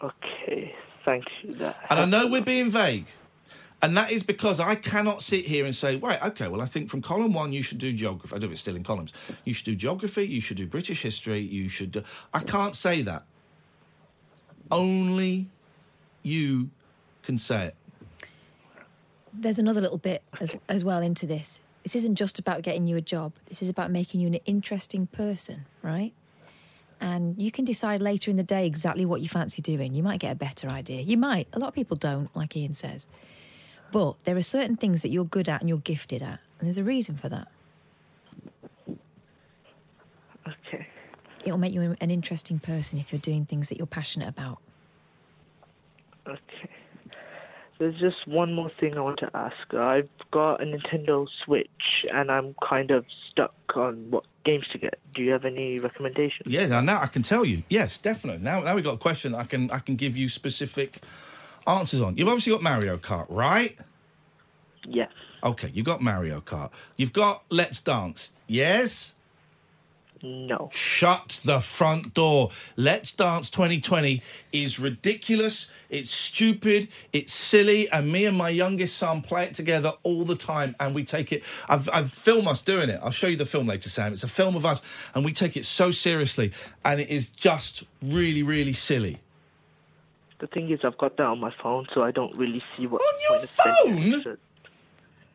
Okay. 0.02 0.76
Thank 1.04 1.26
you. 1.44 1.54
That 1.56 1.78
And 1.90 2.00
I 2.00 2.06
know 2.06 2.28
we're 2.28 2.42
being 2.42 2.70
vague. 2.70 3.06
And 3.86 3.96
that 3.98 4.12
is 4.12 4.24
because 4.24 4.60
I 4.60 4.74
cannot 4.74 5.22
sit 5.22 5.46
here 5.46 5.64
and 5.64 5.76
say, 5.76 5.98
right, 5.98 6.20
okay, 6.24 6.48
well, 6.48 6.60
I 6.60 6.66
think 6.66 6.90
from 6.90 7.04
column 7.04 7.34
one, 7.34 7.54
you 7.54 7.62
should 7.62 7.78
do 7.78 7.94
geography. 7.94 8.36
I 8.36 8.40
don't 8.40 8.46
know 8.46 8.48
if 8.48 8.54
it's 8.54 8.62
still 8.62 8.76
in 8.76 8.84
columns. 8.84 9.14
You 9.44 9.54
should 9.54 9.66
do 9.66 9.76
geography, 9.76 10.24
you 10.24 10.42
should 10.42 10.58
do 10.58 10.66
British 10.66 11.04
history, 11.04 11.38
you 11.38 11.70
should 11.70 11.92
do. 11.92 12.02
I 12.34 12.40
can't 12.40 12.76
say 12.76 13.04
that. 13.04 13.22
Only 14.72 15.50
you 16.24 16.72
can 17.22 17.38
say 17.38 17.68
it. 17.68 17.76
There's 19.32 19.60
another 19.60 19.82
little 19.82 20.00
bit 20.00 20.24
as 20.42 20.56
as 20.68 20.84
well 20.84 21.04
into 21.04 21.28
this. 21.28 21.62
This 21.84 21.96
isn't 21.96 22.16
just 22.16 22.40
about 22.40 22.64
getting 22.64 22.88
you 22.88 22.98
a 22.98 23.02
job. 23.02 23.34
This 23.50 23.62
is 23.62 23.70
about 23.70 23.92
making 23.92 24.20
you 24.20 24.26
an 24.26 24.40
interesting 24.48 25.06
person, 25.06 25.66
right? 25.84 26.12
And 27.00 27.40
you 27.40 27.52
can 27.52 27.66
decide 27.66 28.02
later 28.02 28.32
in 28.32 28.38
the 28.38 28.44
day 28.44 28.66
exactly 28.66 29.06
what 29.06 29.22
you 29.22 29.30
fancy 29.30 29.62
doing. 29.62 29.94
You 29.94 30.02
might 30.02 30.20
get 30.20 30.32
a 30.32 30.36
better 30.36 30.70
idea. 30.70 31.02
You 31.02 31.18
might. 31.18 31.48
A 31.54 31.60
lot 31.60 31.68
of 31.68 31.76
people 31.76 31.98
don't, 31.98 32.36
like 32.36 32.58
Iain 32.58 32.74
says. 32.74 33.08
But 33.92 34.20
there 34.26 34.36
are 34.36 34.42
certain 34.42 34.76
things 34.76 35.02
that 35.02 35.10
you're 35.10 35.26
good 35.26 35.48
at 35.48 35.62
and 35.62 35.70
you're 35.70 35.78
gifted 35.78 36.22
at, 36.22 36.40
and 36.60 36.68
there's 36.68 36.78
a 36.78 36.84
reason 36.84 37.16
for 37.16 37.30
that. 37.30 37.48
Okay. 40.48 40.88
It'll 41.44 41.58
make 41.58 41.74
you 41.74 41.96
an 42.00 42.12
interesting 42.12 42.60
person 42.60 43.00
if 43.00 43.12
you're 43.12 43.22
doing 43.22 43.46
things 43.46 43.70
that 43.70 43.78
you're 43.78 43.88
passionate 43.88 44.28
about. 44.28 44.60
Okay. 46.28 46.70
There's 47.78 48.00
just 48.00 48.26
one 48.26 48.54
more 48.54 48.72
thing 48.80 48.98
I 48.98 49.02
want 49.02 49.20
to 49.20 49.30
ask. 49.34 49.74
I've 49.74 50.10
got 50.32 50.62
a 50.62 50.66
Nintendo 50.66 51.28
Switch 51.44 52.06
and 52.14 52.32
I'm 52.32 52.56
kind 52.68 52.90
of 52.92 53.06
stuck 53.30 53.54
on 53.76 54.12
what 54.12 54.24
games 54.46 54.66
to 54.72 54.78
get. 54.78 54.98
Do 55.14 55.22
you 55.22 55.32
have 55.32 55.44
any 55.44 55.80
recommendations? 55.80 56.48
Yeah, 56.48 56.68
now, 56.68 56.80
now 56.80 57.02
I 57.02 57.08
can 57.08 57.22
tell 57.22 57.44
you. 57.44 57.64
Yes, 57.68 57.98
definitely. 57.98 58.42
Now, 58.42 58.62
now 58.62 58.76
we've 58.76 58.84
got 58.84 58.94
a 58.94 58.98
question 58.98 59.36
I 59.36 59.44
can 59.44 59.70
I 59.72 59.80
can 59.80 59.96
give 59.96 60.16
you 60.16 60.30
specific 60.30 61.04
answers 61.68 62.02
on. 62.02 62.18
You've 62.18 62.28
obviously 62.28 62.54
got 62.54 62.62
Mario 62.62 62.98
Kart, 62.98 63.26
right? 63.30 63.78
Yes. 64.88 65.12
Okay, 65.44 65.70
you've 65.74 65.86
got 65.86 66.02
Mario 66.02 66.42
Kart. 66.42 66.72
You've 66.98 67.14
got 67.14 67.44
Let's 67.50 67.80
Dance. 67.80 68.32
Yes? 68.48 69.14
No. 70.24 70.70
Shut 70.74 71.40
the 71.46 71.60
front 71.60 72.16
door. 72.16 72.50
Let's 72.76 73.12
Dance 73.12 73.52
2020 73.52 74.24
is 74.52 74.80
ridiculous. 74.80 75.70
It's 75.90 76.10
stupid. 76.10 76.88
It's 77.14 77.32
silly. 77.32 77.88
And 77.92 78.12
me 78.12 78.26
and 78.26 78.36
my 78.36 78.50
youngest 78.50 78.98
son 78.98 79.22
play 79.22 79.44
it 79.44 79.54
together 79.54 79.94
all 80.02 80.24
the 80.24 80.36
time. 80.36 80.76
And 80.80 80.96
we 80.96 81.04
take 81.04 81.32
it. 81.32 81.44
I've, 81.70 81.88
I've 81.94 82.12
filmed 82.12 82.48
us 82.48 82.64
doing 82.64 82.90
it. 82.90 83.00
I'll 83.04 83.12
show 83.12 83.28
you 83.28 83.38
the 83.38 83.46
film 83.46 83.68
later, 83.68 83.90
Sam. 83.90 84.14
It's 84.14 84.24
a 84.24 84.28
film 84.28 84.56
of 84.56 84.66
us. 84.66 85.12
And 85.14 85.24
we 85.24 85.32
take 85.32 85.56
it 85.58 85.66
so 85.66 85.92
seriously. 85.92 86.52
And 86.84 87.00
it 87.00 87.10
is 87.10 87.28
just 87.28 87.84
really, 88.02 88.42
really 88.42 88.74
silly. 88.74 89.20
The 90.40 90.48
thing 90.48 90.70
is, 90.70 90.82
I've 90.84 90.98
got 90.98 91.18
that 91.18 91.26
on 91.26 91.40
my 91.40 91.54
phone, 91.62 91.88
so 91.94 92.04
I 92.04 92.12
don't 92.12 92.36
really 92.36 92.62
see 92.76 92.88
what. 92.88 93.02
On 93.02 93.40
your 93.40 93.48
phone? 93.48 94.38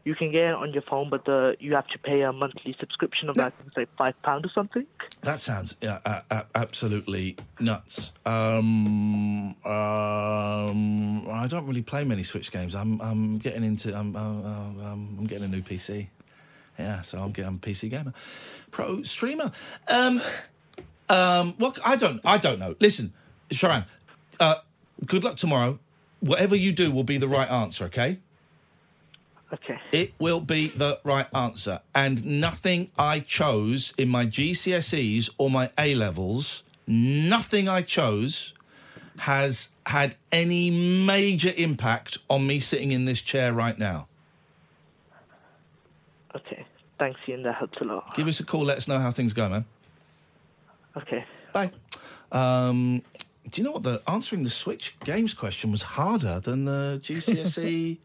You 0.03 0.15
can 0.15 0.33
get 0.33 0.45
it 0.45 0.55
on 0.55 0.73
your 0.73 0.83
phone, 0.83 1.11
but 1.11 1.27
the 1.27 1.57
you 1.61 1.75
have 1.75 1.87
to 1.89 1.99
pay 1.99 2.23
a 2.23 2.33
monthly 2.33 2.75
subscription 2.81 3.29
of 3.29 3.39
I 3.39 3.51
think 3.75 3.89
five 3.99 4.21
pound 4.23 4.47
or 4.47 4.49
something. 4.49 4.87
That 5.23 5.39
sounds 5.39 5.77
uh, 5.83 5.99
uh, 6.31 6.43
absolutely 6.55 7.37
nuts. 7.59 8.13
Um, 8.25 9.55
um, 9.67 11.29
I 11.31 11.47
don't 11.49 11.67
really 11.67 11.83
play 11.83 12.05
many 12.05 12.23
Switch 12.23 12.51
games. 12.51 12.75
I'm, 12.75 12.99
I'm 13.03 13.37
getting 13.39 13.63
into. 13.63 13.97
I'm, 13.97 14.17
uh, 14.17 14.21
um, 14.21 15.17
I'm 15.19 15.27
getting 15.27 15.45
a 15.45 15.49
new 15.49 15.61
PC. 15.63 16.09
Yeah, 16.79 17.03
so 17.03 17.19
I'm 17.23 17.33
getting 17.33 17.49
I'm 17.49 17.57
a 17.57 17.59
PC 17.59 17.91
gamer, 17.91 18.15
pro 18.71 19.03
streamer. 19.03 19.51
Um, 19.87 20.23
um, 21.11 21.55
well, 21.59 21.75
I 21.85 21.97
don't. 21.97 22.23
I 22.25 22.39
don't 22.39 22.59
know. 22.59 22.75
Listen, 22.81 23.13
Sharon. 23.51 23.85
Uh, 24.39 24.57
good 25.07 25.25
luck 25.25 25.37
tomorrow. 25.37 25.79
Whatever 26.21 26.55
you 26.55 26.73
do 26.73 26.91
will 26.91 27.05
be 27.05 27.19
the 27.19 27.29
right 27.29 27.51
answer. 27.51 27.85
Okay. 27.85 28.19
Okay. 29.53 29.79
It 29.91 30.13
will 30.19 30.41
be 30.41 30.69
the 30.69 31.01
right 31.03 31.27
answer. 31.35 31.81
And 31.95 32.25
nothing 32.25 32.91
I 32.99 33.21
chose 33.21 33.93
in 33.97 34.09
my 34.09 34.27
GCSEs 34.27 35.31
or 35.39 35.51
my 35.51 35.71
A 35.77 35.95
levels, 35.95 36.63
nothing 36.87 37.69
I 37.69 37.83
chose 37.83 38.55
has 39.21 39.71
had 39.87 40.17
any 40.31 40.71
major 40.71 41.53
impact 41.57 42.19
on 42.29 42.47
me 42.47 42.61
sitting 42.61 42.93
in 42.93 43.07
this 43.07 43.21
chair 43.21 43.53
right 43.53 43.79
now. 43.79 44.07
Okay. 46.35 46.65
Thanks, 46.99 47.19
Iain. 47.29 47.43
That 47.43 47.57
helps 47.57 47.81
a 47.81 47.85
lot. 47.85 48.15
Give 48.15 48.29
us 48.29 48.39
a 48.41 48.45
call, 48.45 48.63
let 48.63 48.77
us 48.77 48.87
know 48.87 48.99
how 48.99 49.11
things 49.11 49.33
go, 49.33 49.49
man. 49.49 49.65
Okay. 50.97 51.25
Bye. 51.53 51.73
Um, 52.31 53.03
do 53.51 53.61
you 53.61 53.67
know 53.67 53.73
what? 53.73 53.83
The 53.83 54.03
answering 54.09 54.45
the 54.45 54.51
Switch 54.51 54.99
games 55.01 55.35
question 55.35 55.71
was 55.71 55.83
harder 55.83 56.41
than 56.41 56.65
the 56.65 57.01
GCSE 57.03 57.99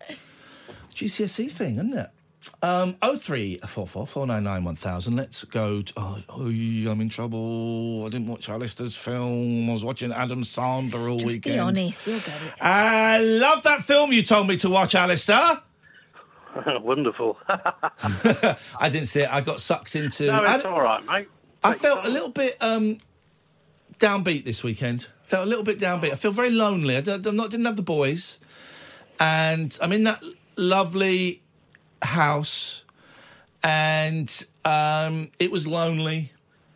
GCSE 0.89 1.51
thing, 1.51 1.75
isn't 1.75 1.93
it? 1.97 2.09
Um, 2.61 2.95
0344 3.01 4.07
499 4.07 4.63
1000. 4.63 5.15
Let's 5.15 5.43
go. 5.45 5.81
To, 5.81 5.93
oh, 5.97 6.19
oh, 6.29 6.45
I'm 6.45 7.01
in 7.01 7.09
trouble. 7.09 8.05
I 8.05 8.09
didn't 8.09 8.27
watch 8.27 8.49
Alistair's 8.49 8.95
film. 8.95 9.69
I 9.69 9.73
was 9.73 9.83
watching 9.83 10.11
Adam 10.11 10.43
Sandler 10.43 11.09
all 11.11 11.17
Just 11.17 11.25
weekend. 11.25 11.55
be 11.55 11.59
honest, 11.59 12.07
you'll 12.07 12.19
get 12.19 12.27
it. 12.27 12.53
I 12.61 13.19
love 13.19 13.63
that 13.63 13.83
film 13.83 14.11
you 14.11 14.23
told 14.23 14.47
me 14.47 14.57
to 14.57 14.69
watch, 14.69 14.95
Alistair. 14.95 15.61
Wonderful. 16.81 17.37
I 17.49 18.89
didn't 18.89 19.07
see 19.07 19.21
it. 19.21 19.29
I 19.33 19.41
got 19.41 19.59
sucked 19.59 19.95
into. 19.95 20.27
no, 20.27 20.43
I, 20.43 20.55
it's 20.57 20.65
all 20.65 20.81
right, 20.81 21.05
mate. 21.05 21.27
I 21.63 21.73
felt 21.73 22.05
a 22.05 22.09
little 22.09 22.29
bit 22.29 22.61
um, 22.61 22.99
downbeat 23.97 24.45
this 24.45 24.63
weekend. 24.63 25.07
Felt 25.25 25.45
a 25.45 25.49
little 25.49 25.63
bit 25.63 25.79
downbeat. 25.79 26.11
I 26.11 26.15
feel 26.15 26.31
very 26.31 26.51
lonely. 26.51 26.97
I 26.97 27.01
I'm 27.01 27.35
not 27.35 27.49
didn't 27.49 27.65
have 27.65 27.75
the 27.75 27.81
boys, 27.81 28.39
and 29.19 29.75
I'm 29.81 29.91
in 29.91 30.03
that 30.03 30.23
lovely 30.55 31.41
house, 32.01 32.83
and 33.63 34.45
um, 34.63 35.31
it 35.39 35.51
was 35.51 35.67
lonely, 35.67 36.31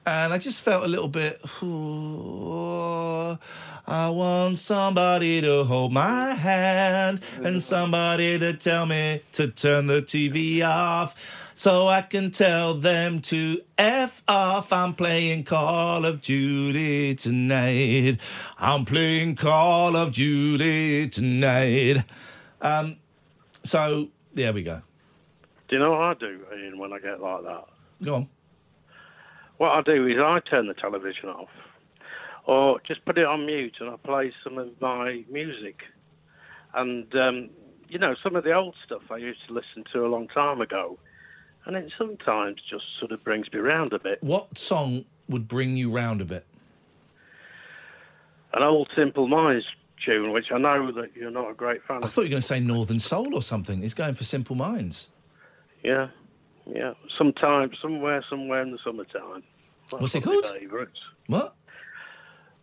and 0.09 0.33
I 0.33 0.37
just 0.37 0.61
felt 0.61 0.83
a 0.83 0.87
little 0.87 1.07
bit. 1.07 1.39
"Ooh, 1.63 3.37
I 3.87 4.09
want 4.09 4.57
somebody 4.57 5.41
to 5.41 5.63
hold 5.63 5.93
my 5.93 6.33
hand 6.33 7.21
and 7.43 7.61
somebody 7.61 8.37
to 8.39 8.53
tell 8.53 8.85
me 8.85 9.21
to 9.33 9.47
turn 9.47 9.87
the 9.87 10.01
TV 10.01 10.61
off 10.63 11.51
so 11.55 11.87
I 11.87 12.01
can 12.01 12.31
tell 12.31 12.73
them 12.73 13.19
to 13.21 13.61
F 13.77 14.21
off. 14.27 14.71
I'm 14.73 14.93
playing 14.93 15.43
Call 15.43 16.05
of 16.05 16.21
Duty 16.21 17.15
tonight. 17.15 18.17
I'm 18.59 18.85
playing 18.85 19.35
Call 19.35 19.95
of 19.95 20.13
Duty 20.13 21.07
tonight. 21.07 22.03
Um, 22.61 22.97
so 23.63 24.09
there 24.33 24.53
we 24.53 24.63
go. 24.63 24.81
Do 25.67 25.75
you 25.75 25.81
know 25.81 25.91
what 25.91 26.01
I 26.01 26.13
do, 26.15 26.45
Iain, 26.51 26.77
when 26.77 26.93
I 26.93 26.99
get 26.99 27.21
like 27.21 27.43
that? 27.43 27.65
Go 28.03 28.15
on. 28.15 28.27
What 29.59 29.71
I 29.71 29.81
do 29.81 30.07
is 30.07 30.15
I 30.17 30.39
turn 30.39 30.67
the 30.67 30.73
television 30.73 31.27
off, 31.27 31.49
or 32.45 32.79
just 32.87 33.03
put 33.03 33.17
it 33.17 33.25
on 33.25 33.45
mute, 33.45 33.75
and 33.81 33.89
I 33.89 33.97
play 33.97 34.31
some 34.41 34.57
of 34.57 34.69
my 34.81 35.25
music. 35.29 35.81
And 36.73 37.13
um, 37.13 37.49
you 37.89 37.99
know, 37.99 38.15
some 38.23 38.37
of 38.37 38.45
the 38.45 38.53
old 38.53 38.75
stuff 38.85 39.01
I 39.11 39.17
used 39.17 39.45
to 39.47 39.53
listen 39.53 39.83
to 39.91 40.05
a 40.05 40.07
long 40.07 40.29
time 40.29 40.61
ago, 40.61 40.97
and 41.65 41.75
it 41.75 41.91
sometimes 41.97 42.61
just 42.69 42.85
sort 42.99 43.11
of 43.11 43.21
brings 43.25 43.51
me 43.51 43.59
round 43.59 43.91
a 43.91 43.99
bit. 43.99 44.23
What 44.23 44.57
song 44.57 45.03
would 45.27 45.49
bring 45.49 45.75
you 45.75 45.91
round 45.91 46.21
a 46.21 46.25
bit? 46.25 46.45
An 48.53 48.63
old 48.63 48.87
Simple 48.95 49.27
Minds 49.27 49.65
tune, 50.05 50.31
which 50.31 50.53
I 50.53 50.57
know 50.57 50.89
that 50.93 51.09
you're 51.17 51.31
not 51.31 51.51
a 51.51 51.53
great 51.53 51.83
fan 51.83 51.97
I 51.97 52.05
of. 52.05 52.13
thought 52.13 52.21
you 52.21 52.27
were 52.27 52.31
going 52.31 52.41
to 52.41 52.47
say 52.47 52.61
Northern 52.61 52.99
Soul 52.99 53.35
or 53.35 53.41
something. 53.41 53.83
It's 53.83 53.93
going 53.93 54.13
for 54.13 54.23
Simple 54.23 54.55
Minds. 54.55 55.09
Yeah, 55.83 56.07
yeah. 56.73 56.93
Sometime, 57.17 57.71
somewhere, 57.81 58.23
somewhere 58.29 58.61
in 58.61 58.71
the 58.71 58.79
summertime. 58.83 59.43
That's 59.91 60.01
What's 60.01 60.15
it 60.15 60.25
one 60.25 60.41
called? 60.41 60.55
Favourites. 60.59 60.99
What? 61.27 61.55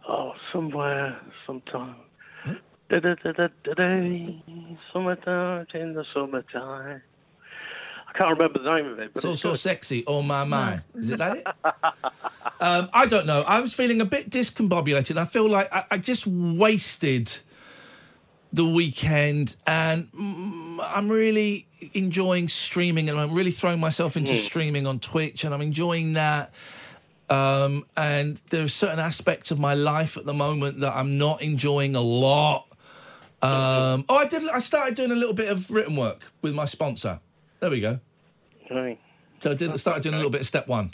Oh, 0.09 0.33
somewhere, 0.53 1.21
sometime. 1.47 1.97
Da-da-da-da-da-da, 2.89 4.43
Summertime 4.93 5.67
in 5.75 5.95
the 5.95 6.05
summertime. 6.15 7.03
I 8.09 8.13
can't 8.19 8.31
remember 8.39 8.61
the 8.63 8.75
name 8.77 8.87
of 8.93 8.99
it, 9.01 9.13
but 9.13 9.23
So 9.23 9.33
it's 9.33 9.43
so 9.43 9.51
good. 9.51 9.59
sexy. 9.59 10.05
Oh 10.07 10.23
my 10.23 10.45
my. 10.45 10.81
Is 10.95 11.11
it 11.11 11.19
that 11.19 11.37
it? 11.39 11.47
um, 12.61 12.89
I 12.95 13.07
don't 13.07 13.27
know. 13.27 13.43
I 13.43 13.61
was 13.61 13.75
feeling 13.75 14.01
a 14.01 14.05
bit 14.05 14.31
discombobulated. 14.31 15.17
I 15.17 15.25
feel 15.25 15.49
like 15.49 15.69
I, 15.75 15.85
I 15.91 15.99
just 15.99 16.27
wasted 16.27 17.37
the 18.53 18.65
weekend, 18.65 19.57
and 19.67 20.09
I'm 20.83 21.09
really 21.09 21.67
enjoying 21.95 22.49
streaming, 22.49 23.09
and 23.11 23.19
I'm 23.19 23.35
really 23.35 23.51
throwing 23.51 23.81
myself 23.81 24.17
into 24.17 24.33
Mm. 24.33 24.37
streaming 24.37 24.87
on 24.87 24.99
Twitch, 25.01 25.45
and 25.45 25.53
I'm 25.53 25.63
enjoying 25.63 26.15
that. 26.15 26.55
Um, 27.29 27.85
and 27.97 28.41
there 28.51 28.63
are 28.63 28.69
certain 28.69 29.01
aspects 29.01 29.51
of 29.51 29.59
my 29.59 29.75
life 29.75 30.17
at 30.17 30.25
the 30.25 30.33
moment 30.33 30.81
that 30.81 30.95
I'm 30.95 31.19
not 31.19 31.43
enjoying 31.43 31.97
a 31.97 32.01
lot. 32.01 32.69
Um, 33.43 34.05
oh, 34.09 34.17
I 34.17 34.27
did. 34.27 34.49
I 34.49 34.61
started 34.61 34.95
doing 34.95 35.11
a 35.11 35.17
little 35.17 35.35
bit 35.35 35.49
of 35.49 35.71
written 35.71 35.97
work 35.97 36.23
with 36.41 36.55
my 36.55 36.65
sponsor. 36.65 37.21
There 37.61 37.71
we 37.71 37.81
go. 37.81 37.99
Right. 38.71 38.99
So 39.41 39.51
I 39.51 39.55
did, 39.55 39.79
started 39.79 40.03
doing 40.03 40.15
a 40.15 40.19
little 40.19 40.31
bit 40.31 40.41
of 40.41 40.47
step 40.47 40.69
one. 40.69 40.93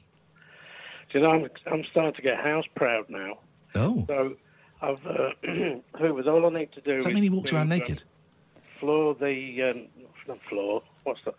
Do 1.10 1.18
you 1.18 1.20
know, 1.20 1.30
I'm, 1.30 1.50
I'm 1.70 1.84
starting 1.90 2.14
to 2.14 2.22
get 2.22 2.38
house 2.38 2.64
proud 2.74 3.08
now. 3.08 3.38
Oh. 3.74 4.04
So 4.08 4.36
I've, 4.82 5.06
uh, 5.06 5.30
who 5.98 6.14
was 6.14 6.26
all 6.26 6.44
I 6.44 6.58
need 6.58 6.72
to 6.72 6.80
do 6.80 6.96
Does 6.96 7.04
that 7.04 7.10
is 7.10 7.14
mean 7.14 7.22
he 7.22 7.30
walks 7.30 7.52
around 7.52 7.62
um, 7.72 7.78
naked? 7.78 8.02
floor 8.80 9.14
the, 9.14 9.62
um, 9.62 9.86
not 10.26 10.42
floor, 10.48 10.82
what's 11.04 11.20
that? 11.24 11.34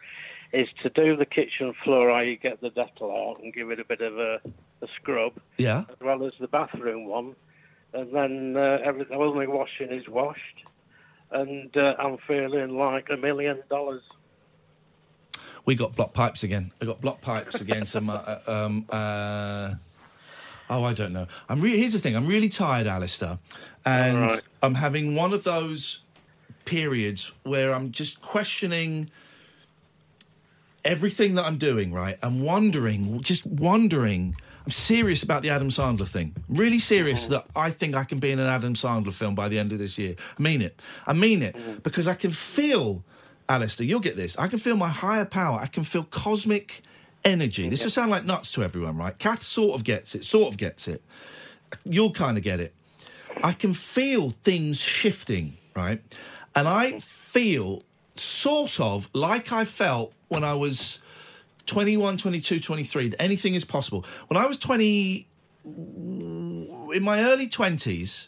Is 0.53 0.69
to 0.81 0.89
do 0.89 1.17
the 1.17 1.25
kitchen 1.25 1.73
floor, 1.83 2.09
I 2.09 2.35
get 2.35 2.61
the 2.61 2.69
Dettol 2.69 3.31
out 3.31 3.43
and 3.43 3.53
give 3.53 3.69
it 3.69 3.79
a 3.79 3.83
bit 3.83 4.01
of 4.01 4.17
a, 4.17 4.39
a 4.81 4.87
scrub. 4.95 5.33
Yeah. 5.57 5.83
as 5.89 5.99
well 5.99 6.25
as 6.25 6.33
the 6.39 6.47
bathroom 6.47 7.05
one. 7.05 7.35
And 7.93 8.13
then 8.15 8.55
uh, 8.55 8.79
everything, 8.83 9.17
all 9.17 9.33
my 9.33 9.45
washing 9.45 9.91
is 9.91 10.07
washed. 10.07 10.63
And 11.31 11.75
uh, 11.75 11.95
I'm 11.99 12.17
feeling 12.27 12.77
like 12.77 13.09
a 13.09 13.17
million 13.17 13.61
dollars. 13.69 14.03
We 15.65 15.75
got 15.75 15.95
block 15.95 16.13
pipes 16.13 16.43
again. 16.43 16.71
I 16.81 16.85
got 16.85 17.01
block 17.01 17.21
pipes 17.21 17.59
again. 17.59 17.85
Some, 17.85 18.09
uh, 18.09 18.13
uh, 18.13 18.39
um, 18.47 18.85
uh, 18.89 19.73
oh, 20.69 20.83
I 20.83 20.93
don't 20.93 21.13
know. 21.13 21.27
I'm 21.49 21.61
re- 21.61 21.77
here's 21.77 21.93
the 21.93 21.99
thing. 21.99 22.15
I'm 22.15 22.27
really 22.27 22.49
tired, 22.49 22.87
Alistair, 22.87 23.39
and 23.85 24.21
right. 24.21 24.41
I'm 24.61 24.75
having 24.75 25.15
one 25.15 25.33
of 25.33 25.43
those 25.43 26.03
periods 26.65 27.31
where 27.43 27.73
I'm 27.73 27.91
just 27.91 28.21
questioning 28.21 29.09
everything 30.85 31.35
that 31.35 31.45
I'm 31.45 31.57
doing. 31.57 31.93
Right, 31.93 32.17
I'm 32.21 32.41
wondering, 32.41 33.21
just 33.21 33.45
wondering. 33.45 34.35
I'm 34.65 34.71
serious 34.71 35.23
about 35.23 35.41
the 35.41 35.49
Adam 35.49 35.69
Sandler 35.69 36.07
thing. 36.07 36.35
Really 36.47 36.79
serious 36.79 37.23
mm-hmm. 37.23 37.33
that 37.33 37.47
I 37.53 37.69
think 37.69 37.95
I 37.95 38.05
can 38.05 38.19
be 38.19 38.31
in 38.31 38.39
an 38.39 38.47
Adam 38.47 38.75
Sandler 38.75 39.11
film 39.11 39.35
by 39.35 39.49
the 39.49 39.59
end 39.59 39.73
of 39.73 39.79
this 39.79 39.97
year. 39.97 40.15
I 40.39 40.41
mean 40.41 40.61
it. 40.61 40.79
I 41.05 41.11
mean 41.11 41.43
it 41.43 41.55
mm-hmm. 41.55 41.79
because 41.83 42.07
I 42.07 42.13
can 42.13 42.31
feel, 42.31 43.03
Alistair, 43.49 43.85
you'll 43.85 43.99
get 43.99 44.15
this. 44.15 44.37
I 44.37 44.47
can 44.47 44.59
feel 44.59 44.77
my 44.77 44.87
higher 44.87 45.25
power. 45.25 45.59
I 45.59 45.67
can 45.67 45.83
feel 45.83 46.03
cosmic 46.03 46.81
energy. 47.25 47.69
This 47.69 47.83
will 47.83 47.91
sound 47.91 48.11
like 48.11 48.25
nuts 48.25 48.51
to 48.53 48.63
everyone, 48.63 48.97
right? 48.97 49.17
Kath 49.17 49.41
sort 49.41 49.75
of 49.75 49.83
gets 49.83 50.15
it, 50.15 50.25
sort 50.25 50.51
of 50.51 50.57
gets 50.57 50.87
it. 50.87 51.01
You'll 51.85 52.11
kind 52.11 52.37
of 52.37 52.43
get 52.43 52.59
it. 52.59 52.73
I 53.43 53.53
can 53.53 53.73
feel 53.73 54.29
things 54.29 54.79
shifting, 54.79 55.57
right? 55.75 56.01
And 56.55 56.67
I 56.67 56.99
feel 56.99 57.83
sort 58.15 58.79
of 58.79 59.09
like 59.13 59.51
I 59.51 59.65
felt 59.65 60.13
when 60.27 60.43
I 60.43 60.53
was 60.53 60.99
21, 61.65 62.17
22, 62.17 62.59
23, 62.59 63.09
that 63.09 63.21
anything 63.21 63.55
is 63.55 63.65
possible. 63.65 64.05
When 64.27 64.37
I 64.37 64.45
was 64.45 64.57
20, 64.57 65.27
in 65.65 67.01
my 67.01 67.23
early 67.23 67.47
20s, 67.47 68.27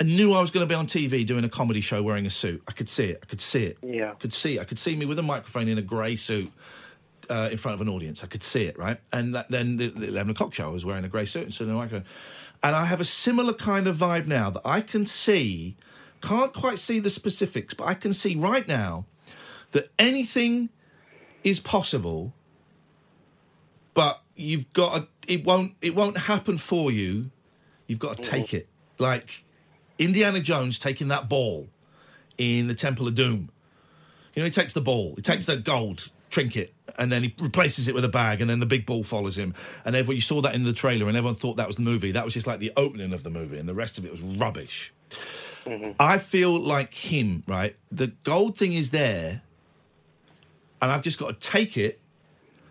I 0.00 0.04
knew 0.04 0.32
I 0.32 0.40
was 0.40 0.50
going 0.50 0.66
to 0.66 0.68
be 0.68 0.74
on 0.74 0.86
TV 0.86 1.24
doing 1.24 1.44
a 1.44 1.48
comedy 1.48 1.80
show 1.80 2.02
wearing 2.02 2.26
a 2.26 2.30
suit. 2.30 2.62
I 2.66 2.72
could 2.72 2.88
see 2.88 3.04
it. 3.04 3.20
I 3.22 3.26
could 3.26 3.40
see 3.40 3.66
it. 3.66 3.78
Yeah. 3.82 4.12
I 4.12 4.14
could 4.14 4.32
see 4.32 4.56
it. 4.56 4.60
I 4.60 4.64
could 4.64 4.78
see 4.78 4.96
me 4.96 5.06
with 5.06 5.18
a 5.18 5.22
microphone 5.22 5.68
in 5.68 5.78
a 5.78 5.82
grey 5.82 6.16
suit 6.16 6.50
uh, 7.30 7.48
in 7.50 7.58
front 7.58 7.74
of 7.74 7.80
an 7.80 7.88
audience. 7.88 8.24
I 8.24 8.26
could 8.26 8.42
see 8.42 8.64
it, 8.64 8.78
right? 8.78 8.98
And 9.12 9.34
that, 9.34 9.50
then 9.50 9.76
the, 9.76 9.88
the 9.88 10.08
11 10.08 10.32
o'clock 10.32 10.54
show, 10.54 10.66
I 10.66 10.72
was 10.72 10.84
wearing 10.84 11.04
a 11.04 11.08
grey 11.08 11.24
suit 11.24 11.44
and 11.44 11.54
sitting 11.54 11.72
on 11.72 11.78
microphone. 11.78 12.06
And 12.62 12.76
I 12.76 12.84
have 12.84 13.00
a 13.00 13.04
similar 13.04 13.52
kind 13.52 13.86
of 13.86 13.96
vibe 13.96 14.26
now 14.26 14.50
that 14.50 14.62
I 14.64 14.80
can 14.80 15.06
see, 15.06 15.76
can't 16.20 16.52
quite 16.52 16.78
see 16.78 16.98
the 16.98 17.10
specifics, 17.10 17.74
but 17.74 17.84
I 17.84 17.94
can 17.94 18.12
see 18.12 18.36
right 18.36 18.66
now 18.66 19.06
that 19.72 19.90
anything 19.98 20.68
is 21.44 21.60
possible, 21.60 22.32
but 23.94 24.22
you've 24.36 24.72
got 24.72 24.94
to, 24.96 25.32
it 25.32 25.44
won't 25.44 25.74
it 25.80 25.94
won't 25.94 26.18
happen 26.18 26.58
for 26.58 26.90
you. 26.90 27.30
You've 27.86 27.98
got 27.98 28.16
to 28.16 28.22
take 28.22 28.54
it. 28.54 28.68
Like 28.98 29.44
Indiana 29.98 30.40
Jones 30.40 30.78
taking 30.78 31.08
that 31.08 31.28
ball 31.28 31.68
in 32.38 32.68
the 32.68 32.74
Temple 32.74 33.06
of 33.08 33.14
Doom. 33.14 33.50
You 34.34 34.42
know, 34.42 34.44
he 34.44 34.50
takes 34.50 34.72
the 34.72 34.80
ball, 34.80 35.14
he 35.16 35.22
takes 35.22 35.46
the 35.46 35.56
gold 35.56 36.10
trinket, 36.32 36.74
and 36.98 37.12
then 37.12 37.22
he 37.22 37.34
replaces 37.38 37.86
it 37.86 37.94
with 37.94 38.04
a 38.04 38.08
bag, 38.08 38.40
and 38.40 38.50
then 38.50 38.58
the 38.58 38.66
big 38.66 38.84
ball 38.84 39.04
follows 39.04 39.38
him. 39.38 39.54
And 39.84 39.94
everyone, 39.94 40.16
you 40.16 40.22
saw 40.22 40.40
that 40.40 40.54
in 40.54 40.64
the 40.64 40.72
trailer, 40.72 41.06
and 41.06 41.16
everyone 41.16 41.36
thought 41.36 41.56
that 41.58 41.68
was 41.68 41.76
the 41.76 41.82
movie. 41.82 42.10
That 42.10 42.24
was 42.24 42.34
just 42.34 42.46
like 42.46 42.58
the 42.58 42.72
opening 42.76 43.12
of 43.12 43.22
the 43.22 43.30
movie, 43.30 43.58
and 43.58 43.68
the 43.68 43.74
rest 43.74 43.98
of 43.98 44.04
it 44.04 44.10
was 44.10 44.20
rubbish. 44.20 44.92
Mm-hmm. 45.64 45.92
I 46.00 46.18
feel 46.18 46.58
like 46.58 46.92
him, 46.94 47.44
right? 47.46 47.76
The 47.92 48.08
gold 48.24 48.58
thing 48.58 48.72
is 48.72 48.90
there, 48.90 49.42
and 50.80 50.90
I've 50.90 51.02
just 51.02 51.18
got 51.18 51.40
to 51.40 51.50
take 51.50 51.76
it 51.76 52.00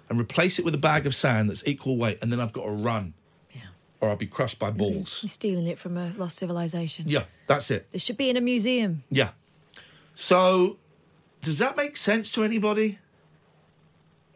and 0.09 0.20
replace 0.20 0.59
it 0.59 0.66
with 0.66 0.76
a 0.76 0.80
bag 0.80 1.05
of 1.05 1.16
sand 1.16 1.49
that's 1.49 1.66
equal 1.66 1.95
weight, 1.95 2.18
and 2.22 2.34
then 2.34 2.41
I've 2.41 2.51
got 2.51 2.66
to 2.66 2.72
run, 2.72 3.14
or 4.01 4.09
I'll 4.09 4.16
be 4.18 4.28
crushed 4.28 4.59
by 4.59 4.70
mm-hmm. 4.70 4.78
balls. 4.78 5.20
You're 5.22 5.30
stealing 5.30 5.68
it 5.68 5.78
from 5.78 5.97
a 5.97 6.12
lost 6.18 6.38
civilization. 6.38 7.05
Yeah, 7.07 7.24
that's 7.47 7.72
it. 7.72 7.88
It 7.93 8.01
should 8.01 8.18
be 8.18 8.30
in 8.30 8.36
a 8.36 8.41
museum. 8.41 9.03
Yeah. 9.09 9.30
So, 10.16 10.78
does 11.41 11.59
that 11.59 11.78
make 11.78 11.95
sense 11.95 12.32
to 12.34 12.43
anybody? 12.43 12.99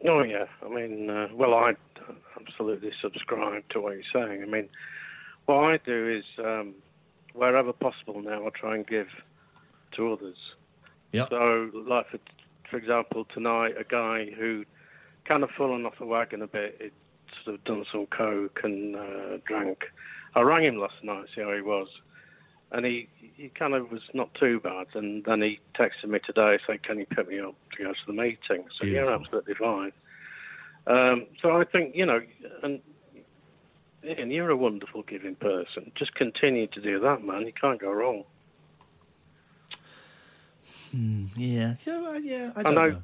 Oh 0.06 0.22
yeah, 0.22 0.46
I 0.64 0.68
mean, 0.68 1.10
uh, 1.10 1.28
well, 1.34 1.54
I 1.54 1.74
absolutely 2.40 2.92
subscribe 3.00 3.68
to 3.70 3.80
what 3.80 3.94
you're 3.94 4.02
saying. 4.12 4.42
I 4.42 4.46
mean, 4.46 4.68
what 5.46 5.56
I 5.56 5.78
do 5.78 6.08
is 6.08 6.24
um, 6.44 6.74
wherever 7.34 7.72
possible 7.72 8.20
now, 8.22 8.46
I 8.46 8.50
try 8.50 8.74
and 8.76 8.86
give 8.86 9.08
to 9.92 10.12
others. 10.12 10.36
Yeah. 11.12 11.26
So, 11.28 11.70
like 11.74 12.08
for 12.10 12.18
for 12.70 12.76
example, 12.76 13.26
tonight, 13.32 13.74
a 13.78 13.84
guy 13.84 14.26
who 14.36 14.64
kind 15.24 15.42
of 15.42 15.50
fallen 15.56 15.86
off 15.86 15.98
the 15.98 16.06
wagon 16.06 16.42
a 16.42 16.46
bit, 16.46 16.76
he'd 16.80 16.92
sort 17.44 17.56
of 17.56 17.64
done 17.64 17.84
some 17.90 18.06
coke 18.06 18.60
and 18.64 18.96
uh, 18.96 19.38
drank. 19.46 19.84
I 20.34 20.40
rang 20.42 20.64
him 20.64 20.76
last 20.78 21.02
night, 21.02 21.26
to 21.26 21.34
see 21.34 21.40
how 21.42 21.52
he 21.54 21.62
was, 21.62 21.88
and 22.72 22.84
he 22.86 23.08
he 23.18 23.48
kind 23.50 23.74
of 23.74 23.90
was 23.90 24.02
not 24.14 24.32
too 24.34 24.60
bad. 24.60 24.86
And 24.94 25.24
then 25.24 25.42
he 25.42 25.60
texted 25.78 26.08
me 26.08 26.18
today 26.24 26.58
saying, 26.66 26.80
"Can 26.82 26.98
you 26.98 27.06
pick 27.06 27.28
me 27.28 27.38
up 27.40 27.54
to 27.76 27.84
go 27.84 27.92
to 27.92 27.98
the 28.06 28.12
meeting?" 28.12 28.64
So 28.78 28.86
you're 28.86 29.10
absolutely 29.10 29.54
fine. 29.54 29.92
Um, 30.86 31.26
so 31.42 31.60
I 31.60 31.64
think 31.64 31.94
you 31.96 32.06
know, 32.06 32.20
and 32.62 32.80
Iain, 34.04 34.30
you're 34.30 34.50
a 34.50 34.56
wonderful 34.56 35.02
giving 35.02 35.34
person. 35.34 35.90
Just 35.96 36.14
continue 36.14 36.66
to 36.68 36.80
do 36.80 37.00
that, 37.00 37.24
man. 37.24 37.42
You 37.46 37.52
can't 37.52 37.80
go 37.80 37.90
wrong. 37.92 38.24
Hmm, 40.92 41.26
yeah, 41.36 41.74
yeah, 41.84 42.18
yeah. 42.18 42.52
I 42.56 42.60
I 42.60 42.62
don't 42.62 42.74
know- 42.74 42.88
know. 42.88 43.02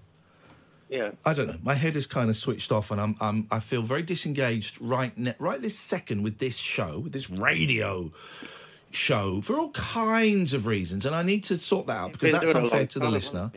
Yeah. 0.89 1.13
I 1.25 1.33
don't 1.33 1.47
know. 1.47 1.57
My 1.63 1.73
head 1.73 1.97
is 1.97 2.07
kind 2.07 2.29
of 2.29 2.37
switched 2.37 2.71
off, 2.71 2.91
and 2.91 3.01
I'm, 3.01 3.17
I'm 3.19 3.47
I 3.51 3.61
feel 3.61 3.81
very 3.81 4.03
disengaged 4.03 4.79
right 4.79 5.17
ne- 5.17 5.35
right 5.39 5.61
this 5.61 5.79
second 5.79 6.23
with 6.23 6.37
this 6.39 6.59
show, 6.59 6.99
with 6.99 7.15
this 7.15 7.31
radio 7.31 8.13
show, 8.95 9.41
for 9.41 9.57
all 9.57 9.71
kinds 9.71 10.53
of 10.53 10.67
reasons, 10.67 11.07
and 11.07 11.15
I 11.15 11.23
need 11.23 11.45
to 11.45 11.59
sort 11.59 11.87
that 11.87 11.97
out 11.97 12.13
because 12.13 12.33
that's 12.33 12.51
it 12.51 12.57
unfair 12.57 12.87
to 12.87 12.99
the 12.99 13.05
time, 13.07 13.13
listener. 13.13 13.53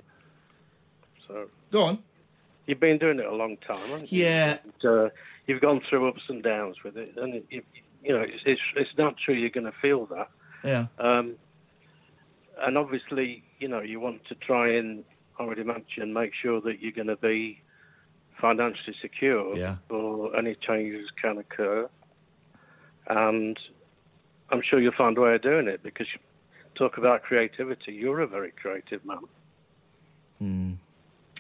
So 1.28 1.50
Go 1.72 1.82
on. 1.84 2.00
you've 2.66 2.80
been 2.80 2.98
doing 2.98 3.20
it 3.20 3.26
a 3.26 3.36
long 3.36 3.58
time, 3.58 3.80
haven't 3.90 4.12
you? 4.12 4.24
Yeah. 4.26 4.58
And, 4.64 4.86
uh, 4.86 5.10
you've 5.48 5.62
gone 5.62 5.82
through 5.90 6.08
ups 6.08 6.22
and 6.30 6.42
downs 6.44 6.78
with 6.84 6.98
it, 6.98 7.14
and 7.18 7.36
it, 7.36 7.46
you, 7.50 7.62
you 8.04 8.14
know 8.14 8.22
it's, 8.22 8.42
it's 8.46 8.62
it's 8.76 8.90
natural 8.98 9.38
you're 9.38 9.50
going 9.50 9.66
to 9.66 9.74
feel 9.82 10.06
that. 10.08 10.30
Yeah. 10.64 10.88
Um, 11.00 11.36
and 12.62 12.78
obviously, 12.78 13.44
you 13.60 13.68
know, 13.68 13.82
you 13.82 14.00
want 14.00 14.26
to 14.26 14.36
try 14.36 14.76
and, 14.76 15.04
I 15.38 15.44
would 15.44 15.60
imagine, 15.60 16.14
make 16.14 16.32
sure 16.42 16.62
that 16.62 16.80
you're 16.80 16.94
going 16.94 17.08
to 17.08 17.18
be 17.18 17.62
financially 18.40 18.96
secure 19.02 19.58
Yeah. 19.58 19.76
for 19.90 20.36
any 20.36 20.56
changes 20.56 21.10
can 21.22 21.38
occur. 21.38 21.90
And 23.08 23.60
I'm 24.50 24.62
sure 24.62 24.80
you'll 24.80 24.94
find 24.94 25.18
a 25.18 25.22
way 25.22 25.36
of 25.36 25.42
doing 25.42 25.68
it 25.68 25.82
because 25.84 26.08
you 26.14 26.20
talk 26.76 26.98
about 26.98 27.24
creativity. 27.24 27.94
You're 27.94 28.22
a 28.22 28.28
very 28.28 28.52
creative 28.52 29.04
man. 29.06 29.20
Hmm. 30.40 30.74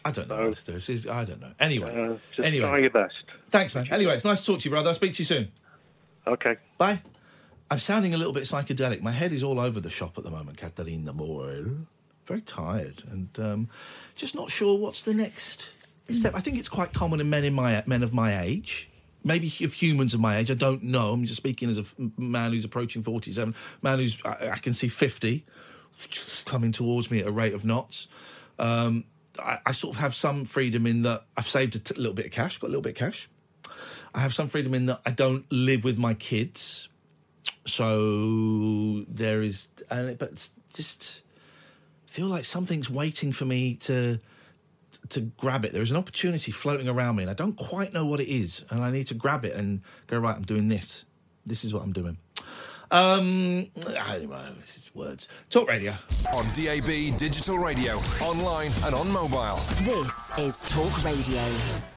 I 0.04 0.12
don't 0.12 0.28
know, 0.30 0.36
Alistair. 0.40 0.76
I 1.12 1.24
don't 1.26 1.42
know. 1.42 1.52
Anyway, 1.60 1.90
Uh, 1.90 2.18
just 2.36 2.46
anyway. 2.48 2.68
try 2.68 2.78
your 2.80 2.90
best. 2.92 3.16
Thanks, 3.50 3.74
man. 3.74 3.88
Anyway, 3.92 4.14
it's 4.16 4.26
nice 4.26 4.42
to 4.42 4.46
talk 4.48 4.60
to 4.62 4.66
you, 4.66 4.70
brother. 4.72 4.90
I'll 4.90 4.96
speak 4.96 5.14
to 5.14 5.20
you 5.20 5.26
soon. 5.26 5.52
Okay. 6.28 6.58
Bye. 6.78 7.02
I'm 7.72 7.80
sounding 7.80 8.14
a 8.14 8.18
little 8.18 8.34
bit 8.34 8.44
psychedelic. 8.44 9.02
My 9.02 9.12
head 9.12 9.32
is 9.32 9.44
all 9.44 9.60
over 9.60 9.80
the 9.80 9.90
shop 9.90 10.18
at 10.18 10.24
the 10.24 10.30
moment, 10.30 10.58
Catalina 10.58 11.12
Moyle. 11.14 11.88
Very 12.26 12.42
tired 12.42 13.04
and 13.12 13.30
um, 13.40 13.70
just 14.16 14.36
not 14.36 14.50
sure 14.52 14.78
what's 14.78 15.02
the 15.04 15.14
next 15.14 15.72
step. 16.10 16.34
I 16.36 16.40
think 16.40 16.58
it's 16.58 16.70
quite 16.70 16.94
common 16.94 17.20
in 17.20 17.30
men 17.30 17.44
in 17.44 17.54
my 17.54 17.84
men 17.88 18.04
of 18.04 18.14
my 18.14 18.40
age. 18.42 18.90
Maybe 19.26 19.48
of 19.66 19.74
humans 19.74 20.14
of 20.14 20.20
my 20.20 20.38
age, 20.38 20.52
I 20.52 20.54
don't 20.54 20.84
know. 20.84 21.12
I'm 21.12 21.26
just 21.26 21.38
speaking 21.38 21.68
as 21.70 21.80
a 21.80 21.86
man 22.16 22.52
who's 22.52 22.64
approaching 22.64 23.02
47, 23.02 23.56
man 23.82 24.00
who's 24.00 24.22
I, 24.24 24.52
I 24.54 24.58
can 24.58 24.74
see 24.74 24.88
50 24.88 25.44
coming 26.46 26.72
towards 26.72 27.10
me 27.10 27.20
at 27.20 27.28
a 27.28 27.32
rate 27.32 27.54
of 27.54 27.66
knots. 27.66 28.08
Um, 28.60 29.06
I, 29.40 29.58
I 29.66 29.72
sort 29.72 29.96
of 29.96 30.02
have 30.02 30.14
some 30.16 30.46
freedom 30.46 30.86
in 30.86 31.02
that 31.02 31.26
I've 31.36 31.48
saved 31.48 31.76
a 31.76 31.80
t- 31.80 31.96
little 31.96 32.14
bit 32.14 32.28
of 32.28 32.32
cash, 32.32 32.60
got 32.60 32.68
a 32.68 32.70
little 32.70 32.84
bit 32.84 32.92
of 32.92 32.98
cash. 32.98 33.28
I 34.14 34.20
have 34.20 34.34
some 34.34 34.48
freedom 34.48 34.74
in 34.74 34.86
that 34.86 35.02
I 35.06 35.12
don't 35.12 35.46
live 35.52 35.84
with 35.84 35.98
my 35.98 36.14
kids, 36.14 36.88
so 37.66 39.04
there 39.10 39.42
is, 39.42 39.70
and 39.90 40.10
it, 40.10 40.20
but 40.20 40.48
just 40.74 41.24
feel 42.06 42.28
like 42.28 42.46
something's 42.46 42.90
waiting 42.90 43.32
for 43.32 43.46
me 43.46 43.74
to 43.74 44.20
to 45.10 45.22
grab 45.22 45.66
it. 45.66 45.74
There 45.74 45.82
is 45.82 45.92
an 45.92 45.98
opportunity 45.98 46.52
floating 46.52 46.88
around 46.88 47.16
me, 47.16 47.24
and 47.24 47.30
I 47.30 47.34
don't 47.34 47.56
quite 47.56 47.94
know 47.94 48.06
what 48.06 48.20
it 48.20 48.28
is, 48.28 48.64
and 48.70 48.84
I 48.84 48.92
need 48.92 49.08
to 49.08 49.14
grab 49.14 49.46
it 49.46 49.56
and 49.56 49.82
go 50.08 50.20
right. 50.20 50.36
I'm 50.36 50.44
doing 50.44 50.68
this. 50.68 51.06
This 51.46 51.64
is 51.64 51.74
what 51.74 51.84
I'm 51.84 51.94
doing. 51.94 52.18
Um, 52.92 53.68
I 54.00 54.20
don't 54.20 54.30
know. 54.30 54.54
This 54.60 54.78
is 54.78 54.96
words. 54.96 55.28
Talk 55.50 55.68
radio. 55.70 55.94
On 56.36 56.46
DAB, 56.56 57.18
digital 57.18 57.58
radio, 57.58 57.94
online, 58.22 58.72
and 58.84 58.94
on 58.96 59.12
mobile. 59.12 59.58
This 59.84 60.38
is 60.38 60.62
Talk 60.70 61.04
Radio. 61.04 61.95